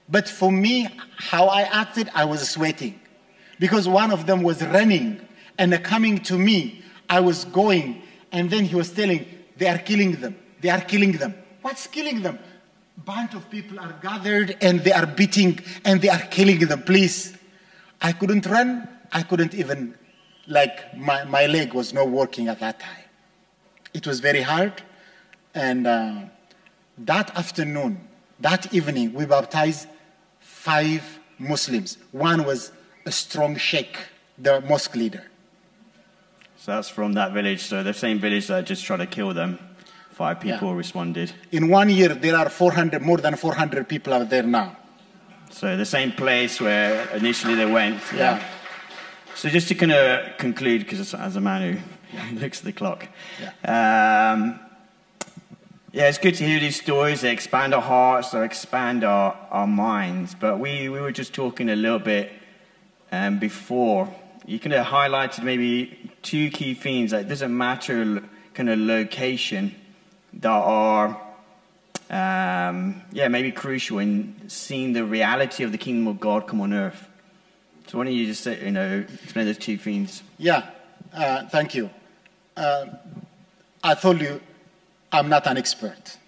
But 0.08 0.28
for 0.28 0.52
me, 0.52 0.88
how 1.16 1.46
I 1.46 1.62
acted, 1.62 2.10
I 2.14 2.24
was 2.24 2.48
sweating. 2.48 3.00
Because 3.58 3.88
one 3.88 4.10
of 4.10 4.26
them 4.26 4.42
was 4.42 4.62
running 4.62 5.20
and 5.58 5.82
coming 5.82 6.18
to 6.24 6.38
me. 6.38 6.82
I 7.08 7.20
was 7.20 7.44
going, 7.44 8.02
and 8.32 8.50
then 8.50 8.64
he 8.64 8.74
was 8.74 8.90
telling, 8.90 9.26
They 9.56 9.68
are 9.68 9.78
killing 9.78 10.12
them. 10.12 10.36
They 10.60 10.70
are 10.70 10.80
killing 10.80 11.12
them. 11.12 11.34
What's 11.62 11.86
killing 11.86 12.22
them? 12.22 12.38
Bunch 13.04 13.34
of 13.34 13.48
people 13.50 13.78
are 13.78 13.94
gathered 14.02 14.56
and 14.60 14.80
they 14.80 14.92
are 14.92 15.06
beating 15.06 15.60
and 15.84 16.00
they 16.00 16.08
are 16.08 16.22
killing 16.30 16.60
them. 16.60 16.82
Please. 16.82 17.36
I 18.00 18.12
couldn't 18.12 18.46
run. 18.46 18.88
I 19.12 19.22
couldn't 19.22 19.54
even, 19.54 19.94
like, 20.46 20.96
my, 20.96 21.24
my 21.24 21.46
leg 21.46 21.72
was 21.74 21.92
not 21.92 22.08
working 22.08 22.48
at 22.48 22.60
that 22.60 22.80
time. 22.80 23.04
It 23.94 24.06
was 24.06 24.20
very 24.20 24.42
hard. 24.42 24.82
And 25.54 25.86
uh, 25.86 26.20
that 26.98 27.36
afternoon, 27.36 28.00
that 28.40 28.72
evening, 28.72 29.12
we 29.12 29.26
baptized 29.26 29.88
five 30.40 31.18
Muslims. 31.38 31.98
One 32.12 32.44
was 32.44 32.72
a 33.04 33.12
strong 33.12 33.56
sheikh, 33.56 33.96
the 34.38 34.60
mosque 34.62 34.94
leader. 34.94 35.24
So 36.56 36.72
that's 36.72 36.88
from 36.88 37.12
that 37.14 37.32
village. 37.32 37.62
So 37.62 37.82
the 37.82 37.94
same 37.94 38.18
village 38.18 38.48
that 38.48 38.66
just 38.66 38.84
tried 38.84 38.98
to 38.98 39.06
kill 39.06 39.32
them. 39.34 39.58
Five 40.10 40.40
people 40.40 40.68
yeah. 40.68 40.76
responded. 40.76 41.32
In 41.52 41.68
one 41.68 41.90
year, 41.90 42.08
there 42.08 42.34
are 42.36 42.48
400, 42.48 43.02
more 43.02 43.18
than 43.18 43.36
400 43.36 43.86
people 43.86 44.14
out 44.14 44.30
there 44.30 44.42
now. 44.42 44.76
So 45.50 45.76
the 45.76 45.84
same 45.84 46.12
place 46.12 46.60
where 46.60 47.08
initially 47.14 47.54
they 47.54 47.70
went. 47.70 48.00
Yeah. 48.12 48.18
yeah. 48.18 48.44
So 49.34 49.50
just 49.50 49.68
to 49.68 49.74
kind 49.74 49.92
of 49.92 50.38
conclude, 50.38 50.80
because 50.80 51.14
as 51.14 51.36
a 51.36 51.40
man 51.40 51.82
who 52.10 52.34
looks 52.40 52.60
at 52.60 52.64
the 52.64 52.72
clock, 52.72 53.06
yeah. 53.40 54.32
Um, 54.32 54.65
yeah, 55.96 56.08
it's 56.08 56.18
good 56.18 56.34
to 56.34 56.44
hear 56.44 56.60
these 56.60 56.76
stories. 56.76 57.22
They 57.22 57.32
expand 57.32 57.72
our 57.72 57.80
hearts, 57.80 58.32
they 58.32 58.44
expand 58.44 59.02
our, 59.02 59.34
our 59.50 59.66
minds. 59.66 60.34
But 60.34 60.58
we, 60.58 60.90
we 60.90 61.00
were 61.00 61.10
just 61.10 61.32
talking 61.32 61.70
a 61.70 61.74
little 61.74 61.98
bit 61.98 62.30
um, 63.10 63.38
before 63.38 64.14
you 64.44 64.58
kind 64.58 64.74
of 64.74 64.84
highlighted 64.84 65.42
maybe 65.42 66.12
two 66.20 66.50
key 66.50 66.74
themes. 66.74 67.14
Like, 67.14 67.24
it 67.24 67.28
doesn't 67.30 67.56
matter 67.56 68.22
kind 68.52 68.68
of 68.68 68.78
location 68.78 69.74
that 70.34 70.50
are, 70.50 71.18
um, 72.10 73.00
yeah, 73.12 73.28
maybe 73.28 73.50
crucial 73.50 73.98
in 73.98 74.38
seeing 74.48 74.92
the 74.92 75.02
reality 75.02 75.64
of 75.64 75.72
the 75.72 75.78
kingdom 75.78 76.08
of 76.08 76.20
God 76.20 76.46
come 76.46 76.60
on 76.60 76.74
earth. 76.74 77.08
So 77.86 77.96
why 77.96 78.04
don't 78.04 78.12
you 78.12 78.26
just 78.26 78.42
say, 78.42 78.62
you 78.62 78.70
know, 78.70 79.02
explain 79.24 79.46
those 79.46 79.56
two 79.56 79.78
themes? 79.78 80.22
Yeah, 80.36 80.68
uh, 81.14 81.46
thank 81.46 81.74
you. 81.74 81.88
Uh, 82.54 82.84
I 83.82 83.94
told 83.94 84.20
you 84.20 84.42
I'm 85.12 85.28
not 85.28 85.46
an 85.46 85.56
expert. 85.56 86.18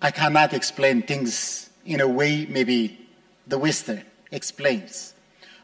I 0.00 0.10
cannot 0.10 0.52
explain 0.52 1.02
things 1.02 1.70
in 1.84 2.00
a 2.00 2.08
way 2.08 2.46
maybe 2.46 3.08
the 3.46 3.58
Western 3.58 4.02
explains. 4.30 5.14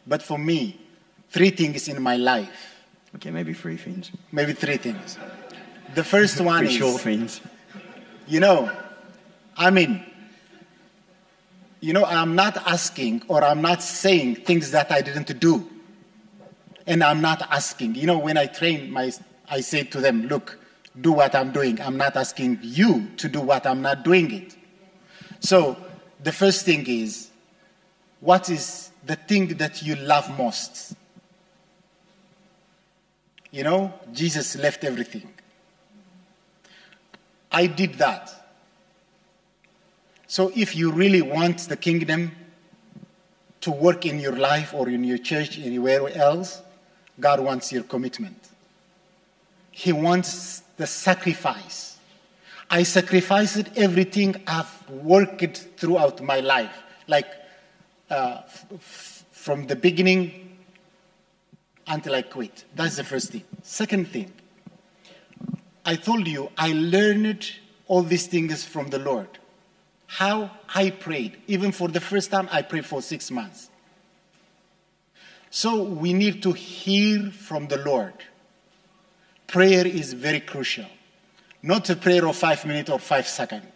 But 0.07 0.23
for 0.23 0.39
me, 0.39 0.81
three 1.31 1.51
things 1.51 1.89
in 1.89 2.03
my 2.03 2.17
life. 2.17 2.77
Okay, 3.17 3.31
maybe 3.31 3.53
three 3.53 3.77
things. 3.77 4.13
Maybe 4.31 4.53
three 4.53 4.77
things. 4.77 5.19
The 5.95 6.05
first 6.05 6.41
one 6.53 6.67
is 6.67 6.73
short 6.73 7.01
things. 7.01 7.41
You 8.27 8.41
know, 8.41 8.71
I 9.57 9.71
mean, 9.71 10.05
you 11.81 11.93
know, 11.93 12.05
I'm 12.05 12.35
not 12.35 12.57
asking 12.59 13.23
or 13.29 13.43
I'm 13.43 13.63
not 13.63 13.83
saying 13.83 14.37
things 14.37 14.71
that 14.71 14.93
I 14.93 15.01
didn't 15.01 15.39
do. 15.41 15.69
And 16.87 17.03
I'm 17.03 17.21
not 17.21 17.43
asking. 17.51 17.95
You 17.95 18.07
know, 18.07 18.19
when 18.19 18.37
I 18.37 18.47
train 18.47 18.91
my 18.91 19.13
I 19.49 19.61
say 19.61 19.83
to 19.83 20.01
them, 20.01 20.29
look, 20.29 20.60
do 20.99 21.13
what 21.13 21.35
I'm 21.35 21.53
doing. 21.53 21.81
I'm 21.81 21.97
not 21.97 22.17
asking 22.17 22.59
you 22.63 23.11
to 23.19 23.29
do 23.29 23.41
what 23.41 23.67
I'm 23.67 23.83
not 23.83 24.03
doing 24.03 24.31
it. 24.33 24.57
So 25.41 25.77
the 26.23 26.33
first 26.33 26.65
thing 26.65 26.87
is 26.87 27.31
what 28.21 28.51
is 28.51 28.91
the 29.05 29.17
thing 29.17 29.49
that 29.59 29.83
you 29.83 29.97
love 29.97 30.37
most? 30.37 30.95
You 33.51 33.65
know, 33.65 33.93
Jesus 34.13 34.57
left 34.57 34.85
everything. 34.85 35.33
I 37.51 37.67
did 37.67 37.95
that. 37.95 38.33
So 40.27 40.53
if 40.55 40.77
you 40.77 40.93
really 40.93 41.23
want 41.23 41.69
the 41.69 41.77
kingdom 41.77 42.33
to 43.63 43.71
work 43.71 44.07
in 44.07 44.21
your 44.21 44.37
life 44.37 44.73
or 44.73 44.89
in 44.89 45.03
your 45.03 45.19
church, 45.19 45.59
anywhere 45.59 46.09
else, 46.15 46.63
God 47.19 47.41
wants 47.41 47.73
your 47.73 47.83
commitment. 47.83 48.49
He 49.73 49.93
wants 49.93 50.63
the 50.81 50.87
sacrifice. 50.87 51.99
I 52.71 52.85
sacrificed 52.85 53.67
everything 53.77 54.43
I've 54.47 54.89
worked 54.89 55.59
throughout 55.77 56.23
my 56.23 56.41
life, 56.41 56.75
like 57.07 57.27
uh, 58.09 58.41
f- 58.47 59.27
from 59.31 59.67
the 59.67 59.77
beginning 59.77 60.57
until 61.87 62.15
I 62.15 62.23
quit. 62.23 62.65
That's 62.75 62.97
the 62.97 63.05
first 63.05 63.31
thing. 63.31 63.45
Second 63.63 64.09
thing, 64.09 64.33
I 65.85 65.97
told 65.97 66.27
you 66.27 66.51
I 66.57 66.73
learned 66.73 67.47
all 67.87 68.03
these 68.03 68.27
things 68.27 68.65
from 68.65 68.89
the 68.89 69.01
Lord. 69.01 69.29
How 70.07 70.51
I 70.75 70.91
prayed. 70.91 71.37
Even 71.47 71.73
for 71.73 71.89
the 71.89 72.01
first 72.01 72.31
time, 72.31 72.49
I 72.51 72.63
prayed 72.63 72.87
for 72.87 73.03
six 73.03 73.31
months. 73.31 73.69
So 75.51 75.83
we 75.83 76.15
need 76.15 76.43
to 76.45 76.53
hear 76.53 77.31
from 77.33 77.67
the 77.67 77.77
Lord. 77.77 78.15
Prayer 79.51 79.85
is 79.85 80.13
very 80.13 80.39
crucial. 80.39 80.87
Not 81.61 81.91
a 81.91 81.97
prayer 81.97 82.25
of 82.29 82.37
five 82.37 82.65
minutes 82.65 82.89
or 82.89 83.01
five 83.01 83.27
seconds. 83.27 83.67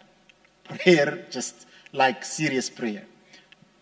Prayer, 0.63 1.25
just 1.29 1.67
like 1.91 2.23
serious 2.23 2.69
prayer. 2.69 3.03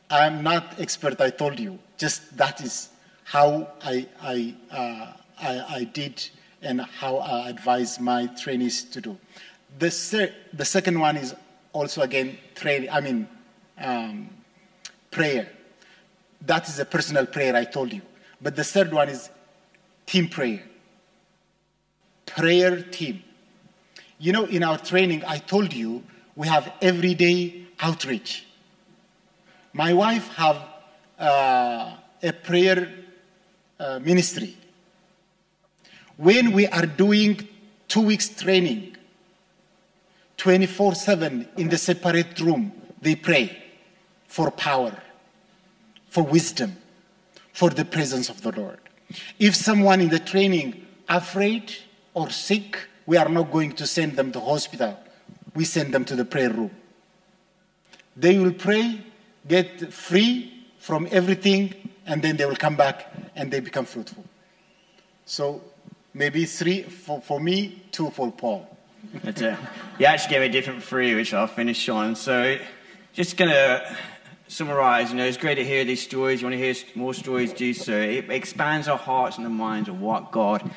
I'm 0.09 0.41
not 0.41 0.79
expert, 0.79 1.21
I 1.21 1.29
told 1.29 1.59
you. 1.59 1.77
Just 1.99 2.35
that 2.35 2.61
is 2.61 2.89
how 3.25 3.67
I, 3.83 4.07
I, 4.19 4.55
uh, 4.71 5.13
I, 5.39 5.75
I 5.75 5.83
did 5.83 6.27
and 6.63 6.81
how 6.81 7.17
I 7.17 7.49
advise 7.49 7.99
my 7.99 8.25
trainees 8.25 8.85
to 8.85 8.99
do. 8.99 9.15
The, 9.77 10.33
the 10.51 10.65
second 10.65 10.99
one 10.99 11.15
is 11.15 11.35
also 11.73 12.01
again 12.01 12.39
training, 12.55 12.89
I 12.89 13.01
mean, 13.01 13.27
um, 13.77 14.31
prayer. 15.11 15.47
That 16.41 16.67
is 16.67 16.79
a 16.79 16.85
personal 16.85 17.27
prayer, 17.27 17.55
I 17.55 17.65
told 17.65 17.93
you. 17.93 18.01
But 18.41 18.55
the 18.55 18.63
third 18.63 18.91
one 18.91 19.09
is 19.09 19.29
team 20.07 20.27
prayer. 20.27 20.63
Prayer 22.35 22.81
team. 22.81 23.23
You 24.19 24.31
know, 24.31 24.45
in 24.45 24.63
our 24.63 24.77
training, 24.77 25.23
I 25.27 25.37
told 25.37 25.73
you 25.73 26.03
we 26.35 26.47
have 26.47 26.71
everyday 26.81 27.67
outreach. 27.79 28.45
My 29.73 29.93
wife 29.93 30.27
have 30.35 30.57
uh, 31.19 31.95
a 32.21 32.33
prayer 32.33 32.89
uh, 33.79 33.99
ministry. 33.99 34.57
When 36.17 36.51
we 36.51 36.67
are 36.67 36.85
doing 36.85 37.47
two 37.87 38.01
weeks 38.01 38.29
training, 38.29 38.97
24 40.37 40.95
7 40.95 41.47
in 41.57 41.69
the 41.69 41.77
separate 41.77 42.39
room, 42.39 42.71
they 43.01 43.15
pray 43.15 43.63
for 44.27 44.51
power, 44.51 44.97
for 46.07 46.23
wisdom, 46.23 46.77
for 47.51 47.69
the 47.69 47.85
presence 47.85 48.29
of 48.29 48.41
the 48.41 48.51
Lord. 48.51 48.79
If 49.39 49.55
someone 49.55 50.01
in 50.01 50.09
the 50.09 50.19
training 50.19 50.85
afraid 51.07 51.73
or 52.13 52.29
sick, 52.29 52.77
we 53.05 53.17
are 53.17 53.29
not 53.29 53.51
going 53.51 53.73
to 53.73 53.87
send 53.87 54.15
them 54.15 54.31
to 54.31 54.39
hospital. 54.39 54.97
We 55.55 55.65
send 55.65 55.93
them 55.93 56.05
to 56.05 56.15
the 56.15 56.25
prayer 56.25 56.49
room. 56.49 56.71
They 58.15 58.37
will 58.37 58.53
pray, 58.53 59.01
get 59.47 59.93
free 59.93 60.65
from 60.77 61.07
everything, 61.11 61.73
and 62.05 62.21
then 62.21 62.37
they 62.37 62.45
will 62.45 62.55
come 62.55 62.75
back 62.75 63.11
and 63.35 63.51
they 63.51 63.59
become 63.59 63.85
fruitful. 63.85 64.23
So 65.25 65.61
maybe 66.13 66.45
three 66.45 66.83
for, 66.83 67.21
for 67.21 67.39
me, 67.39 67.81
two 67.91 68.09
for 68.11 68.31
Paul. 68.31 68.67
That's. 69.23 69.41
You 69.41 70.05
actually 70.05 70.29
gave 70.29 70.41
a 70.41 70.49
different 70.49 70.83
three, 70.83 71.13
which 71.15 71.33
I'll 71.33 71.47
finish 71.47 71.87
on. 71.89 72.15
So, 72.15 72.57
just 73.11 73.37
going 73.37 73.51
to 73.51 73.95
summarize. 74.47 75.11
You 75.11 75.17
know, 75.17 75.25
it's 75.25 75.37
great 75.37 75.55
to 75.55 75.65
hear 75.65 75.83
these 75.83 76.01
stories. 76.01 76.41
You 76.41 76.47
want 76.47 76.53
to 76.53 76.57
hear 76.57 76.75
more 76.95 77.13
stories, 77.13 77.53
do 77.53 77.73
so. 77.73 77.93
It 77.93 78.29
expands 78.29 78.87
our 78.87 78.97
hearts 78.97 79.37
and 79.37 79.45
the 79.45 79.49
minds 79.49 79.89
of 79.89 79.99
what 79.99 80.31
God 80.31 80.71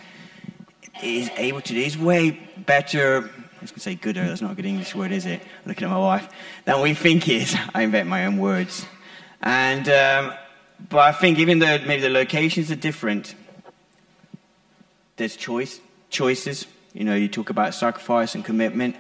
is 1.03 1.31
able 1.37 1.61
to 1.61 1.73
do. 1.73 1.81
He's 1.81 1.99
way 1.99 2.31
better. 2.57 3.19
I 3.19 3.61
was 3.61 3.71
going 3.71 3.75
to 3.75 3.81
say 3.81 3.95
gooder. 3.95 4.27
That's 4.27 4.43
not 4.43 4.53
a 4.53 4.55
good 4.55 4.67
English 4.67 4.95
word, 4.95 5.13
is 5.13 5.27
it? 5.27 5.41
Looking 5.65 5.85
at 5.87 5.91
my 5.91 5.99
wife. 5.99 6.29
Than 6.65 6.81
we 6.81 6.95
think 6.95 7.29
is. 7.29 7.57
I 7.75 7.83
invent 7.83 8.09
my 8.09 8.27
own 8.27 8.39
words. 8.39 8.87
And, 9.41 9.89
um, 9.89 10.35
but 10.89 10.99
I 10.99 11.13
think 11.13 11.39
even 11.39 11.59
though 11.59 11.79
maybe 11.87 12.03
the 12.03 12.11
locations 12.11 12.71
are 12.71 12.77
different, 12.77 13.35
there's 15.17 15.37
choice, 15.37 15.81
choices. 16.11 16.67
You 16.93 17.05
know, 17.05 17.15
you 17.15 17.29
talk 17.29 17.51
about 17.51 17.75
sacrifice 17.75 18.35
and 18.35 18.45
commitment. 18.45 18.97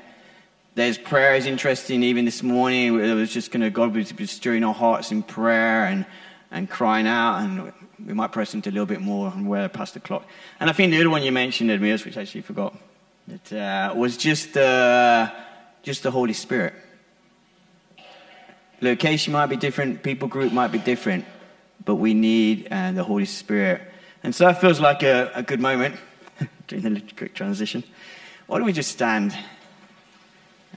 There's 0.74 0.98
prayer 0.98 1.34
is 1.34 1.46
interesting. 1.46 2.02
Even 2.02 2.24
this 2.26 2.42
morning, 2.42 3.00
it 3.00 3.14
was 3.14 3.32
just 3.32 3.50
going 3.50 3.62
to 3.62 3.70
God 3.70 3.94
was 3.94 4.30
stirring 4.30 4.64
our 4.64 4.74
hearts 4.74 5.10
in 5.10 5.22
prayer 5.22 5.86
and 5.86 6.04
and 6.50 6.70
crying 6.70 7.06
out, 7.06 7.40
and 7.40 7.72
we 8.04 8.12
might 8.12 8.32
press 8.32 8.54
into 8.54 8.70
a 8.70 8.72
little 8.72 8.86
bit 8.86 9.00
more 9.00 9.32
and 9.34 9.48
where 9.48 9.68
past 9.68 9.94
the 9.94 10.00
clock. 10.00 10.26
And 10.60 10.68
I 10.68 10.72
think 10.72 10.90
the 10.90 10.98
other 10.98 11.10
one 11.10 11.22
you 11.22 11.32
mentioned, 11.32 11.70
Ermias, 11.70 12.04
which 12.04 12.16
I 12.16 12.22
actually 12.22 12.42
forgot, 12.42 12.76
that 13.28 13.52
uh, 13.52 13.94
was 13.94 14.16
just 14.16 14.56
uh, 14.56 15.30
just 15.82 16.02
the 16.02 16.10
Holy 16.10 16.32
Spirit. 16.32 16.74
Location 18.80 19.32
might 19.32 19.46
be 19.46 19.56
different, 19.56 20.02
people 20.02 20.28
group 20.28 20.52
might 20.52 20.70
be 20.70 20.78
different, 20.78 21.24
but 21.84 21.94
we 21.94 22.12
need 22.12 22.68
uh, 22.70 22.92
the 22.92 23.02
Holy 23.02 23.24
Spirit. 23.24 23.80
And 24.22 24.34
so 24.34 24.44
that 24.44 24.60
feels 24.60 24.80
like 24.80 25.02
a, 25.02 25.30
a 25.34 25.42
good 25.42 25.60
moment 25.60 25.96
doing 26.66 26.82
the 26.94 27.02
quick 27.16 27.34
transition. 27.34 27.82
Why 28.46 28.58
don't 28.58 28.66
we 28.66 28.72
just 28.72 28.92
stand? 28.92 29.36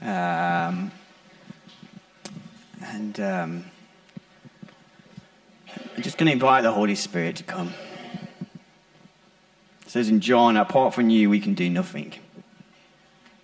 Um, 0.00 0.90
and 2.82 3.20
um, 3.20 3.64
I'm 5.96 6.02
just 6.02 6.18
going 6.18 6.26
to 6.26 6.32
invite 6.32 6.62
the 6.62 6.72
Holy 6.72 6.94
Spirit 6.94 7.36
to 7.36 7.42
come. 7.42 7.74
It 9.82 9.90
says 9.90 10.08
in 10.08 10.20
John, 10.20 10.56
apart 10.56 10.94
from 10.94 11.10
you, 11.10 11.28
we 11.28 11.40
can 11.40 11.54
do 11.54 11.68
nothing. 11.68 12.14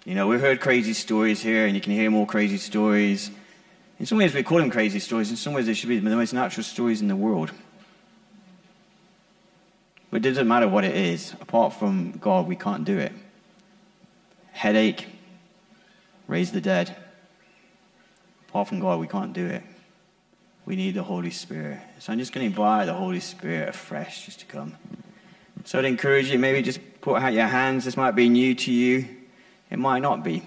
You 0.04 0.14
know, 0.14 0.28
we've 0.28 0.40
heard 0.40 0.60
crazy 0.60 0.92
stories 0.92 1.42
here, 1.42 1.66
and 1.66 1.74
you 1.74 1.80
can 1.80 1.92
hear 1.92 2.10
more 2.10 2.26
crazy 2.26 2.58
stories. 2.58 3.30
In 3.98 4.06
some 4.06 4.18
ways, 4.18 4.32
we 4.32 4.42
call 4.42 4.58
them 4.58 4.70
crazy 4.70 5.00
stories. 5.00 5.30
In 5.30 5.36
some 5.36 5.52
ways, 5.52 5.66
they 5.66 5.74
should 5.74 5.88
be 5.88 5.98
the 5.98 6.08
most 6.10 6.32
natural 6.32 6.62
stories 6.62 7.02
in 7.02 7.08
the 7.08 7.16
world. 7.16 7.50
But 10.10 10.18
it 10.18 10.28
doesn't 10.28 10.46
matter 10.46 10.68
what 10.68 10.84
it 10.84 10.94
is. 10.94 11.34
Apart 11.40 11.72
from 11.72 12.12
God, 12.12 12.46
we 12.46 12.56
can't 12.56 12.84
do 12.84 12.98
it. 12.98 13.12
Headache, 14.52 15.06
raise 16.28 16.52
the 16.52 16.60
dead. 16.60 16.94
Apart 18.48 18.68
from 18.68 18.80
God, 18.80 19.00
we 19.00 19.08
can't 19.08 19.32
do 19.32 19.46
it. 19.46 19.62
We 20.64 20.76
need 20.76 20.94
the 20.94 21.02
Holy 21.02 21.30
Spirit. 21.30 21.80
So 21.98 22.12
I'm 22.12 22.18
just 22.18 22.32
going 22.32 22.44
to 22.44 22.46
invite 22.46 22.86
the 22.86 22.94
Holy 22.94 23.20
Spirit 23.20 23.70
afresh 23.70 24.26
just 24.26 24.40
to 24.40 24.46
come. 24.46 24.74
So 25.64 25.78
I'd 25.78 25.84
encourage 25.86 26.30
you, 26.30 26.38
maybe 26.38 26.62
just 26.62 26.80
put 27.00 27.20
out 27.22 27.32
your 27.32 27.46
hands. 27.46 27.84
This 27.84 27.96
might 27.96 28.12
be 28.12 28.28
new 28.28 28.54
to 28.54 28.72
you. 28.72 29.08
It 29.70 29.78
might 29.78 30.00
not 30.00 30.22
be. 30.22 30.42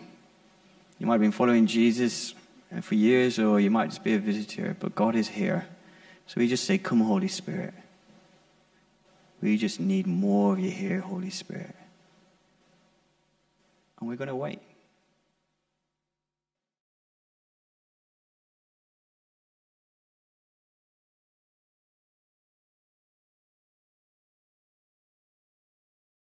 You 1.00 1.08
might 1.08 1.14
have 1.14 1.22
been 1.22 1.32
following 1.32 1.66
Jesus 1.66 2.34
uh, 2.76 2.82
for 2.82 2.96
years, 2.96 3.40
or 3.40 3.60
you 3.60 3.72
might 3.72 3.90
just 3.90 4.04
be 4.04 4.14
a 4.14 4.20
visitor, 4.20 4.76
but 4.80 4.96
God 4.96 5.16
is 5.16 5.28
here. 5.28 5.66
So 6.28 6.36
we 6.38 6.48
just 6.48 6.66
say, 6.66 6.78
Come, 6.78 7.02
Holy 7.02 7.28
Spirit. 7.28 7.74
We 9.42 9.58
just 9.58 9.80
need 9.80 10.06
more 10.06 10.54
of 10.54 10.60
you 10.60 10.70
here, 10.70 11.00
Holy 11.00 11.30
Spirit. 11.30 11.76
And 14.00 14.08
we're 14.08 14.18
going 14.18 14.28
to 14.28 14.36
wait. 14.36 14.60